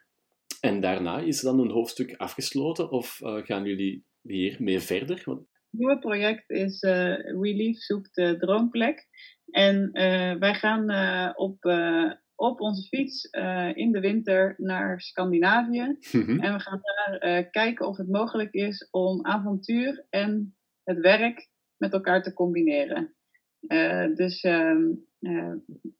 [0.61, 5.21] En daarna is dan een hoofdstuk afgesloten of gaan jullie hier mee verder?
[5.25, 9.07] Want, Het nieuwe project is eh Relief zoekt de droomplek.
[9.51, 13.25] En eh, wij gaan eh, op, eh, op onze fiets
[13.73, 15.97] in de winter naar Scandinavië.
[16.11, 16.39] Mhm.
[16.39, 21.93] En we gaan daar kijken of het mogelijk is om avontuur en het werk met
[21.93, 23.13] elkaar te combineren.
[24.15, 24.81] Dus ehm,
[25.19, 25.53] eh,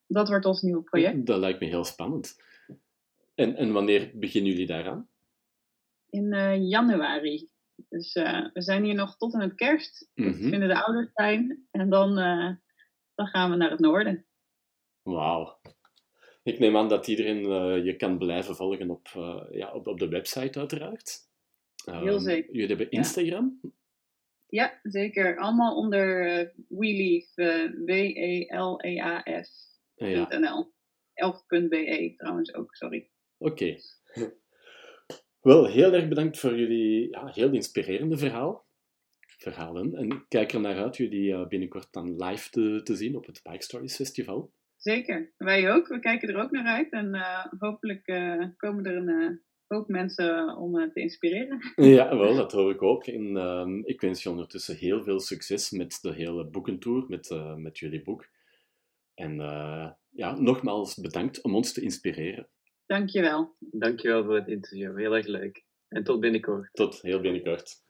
[0.08, 1.26] dat wordt ons nieuwe project.
[1.26, 2.42] Dat lijkt me heel spannend.
[3.36, 5.08] En, en wanneer beginnen jullie daaraan?
[6.10, 7.50] In januari.
[7.90, 8.14] Dus
[8.54, 10.10] we zijn hier nog tot en met kerst.
[10.14, 10.50] Dat Mhm.
[10.50, 11.68] vinden de ouders fijn.
[11.72, 12.10] En dan,
[13.22, 14.26] dan gaan we naar het noorden.
[15.02, 15.60] Wauw.
[16.44, 20.00] Ik neem aan dat iedereen eh, je kan blijven volgen op, eh, ja, op, op
[20.00, 21.30] de website, uiteraard.
[21.86, 22.92] Heel Ehm, zeker, Jullie hebben.
[22.92, 23.60] Instagram?
[24.48, 25.38] Ja, zeker.
[25.38, 27.36] Allemaal onder eh WeLeaf.
[27.86, 29.14] W-E-L-E-A-F.nl.
[31.14, 33.10] Elf.be trouwens ook, sorry.
[33.38, 33.76] oké.
[35.42, 38.66] Wel, heel erg bedankt voor jullie ja, heel inspirerende verhaal.
[39.42, 39.96] Verhalen.
[39.96, 43.26] En ik kijk er naar uit jullie eh, binnenkort dan live te, te zien op
[43.26, 44.54] het Bike Stories Festival.
[44.78, 45.88] Zeker, wij ook.
[45.88, 46.92] We kijken er ook naar uit.
[46.92, 51.60] En eh, hopelijk eh, komen er een hoop mensen om te inspireren.
[51.96, 53.06] Ja, wel, dat hoor ik ook.
[53.06, 57.56] En ehm, ik wens je ondertussen heel veel succes met de hele boekentour, met, eh,
[57.56, 58.28] met jullie boek.
[59.14, 62.48] En eh, ja, nogmaals bedankt om ons te inspireren.
[62.86, 63.56] Dankjewel.
[63.60, 64.98] Dankjewel voor het interview.
[64.98, 65.66] Heel erg leuk.
[65.88, 66.70] En tot binnenkort.
[66.74, 67.84] Tot heel binnenkort.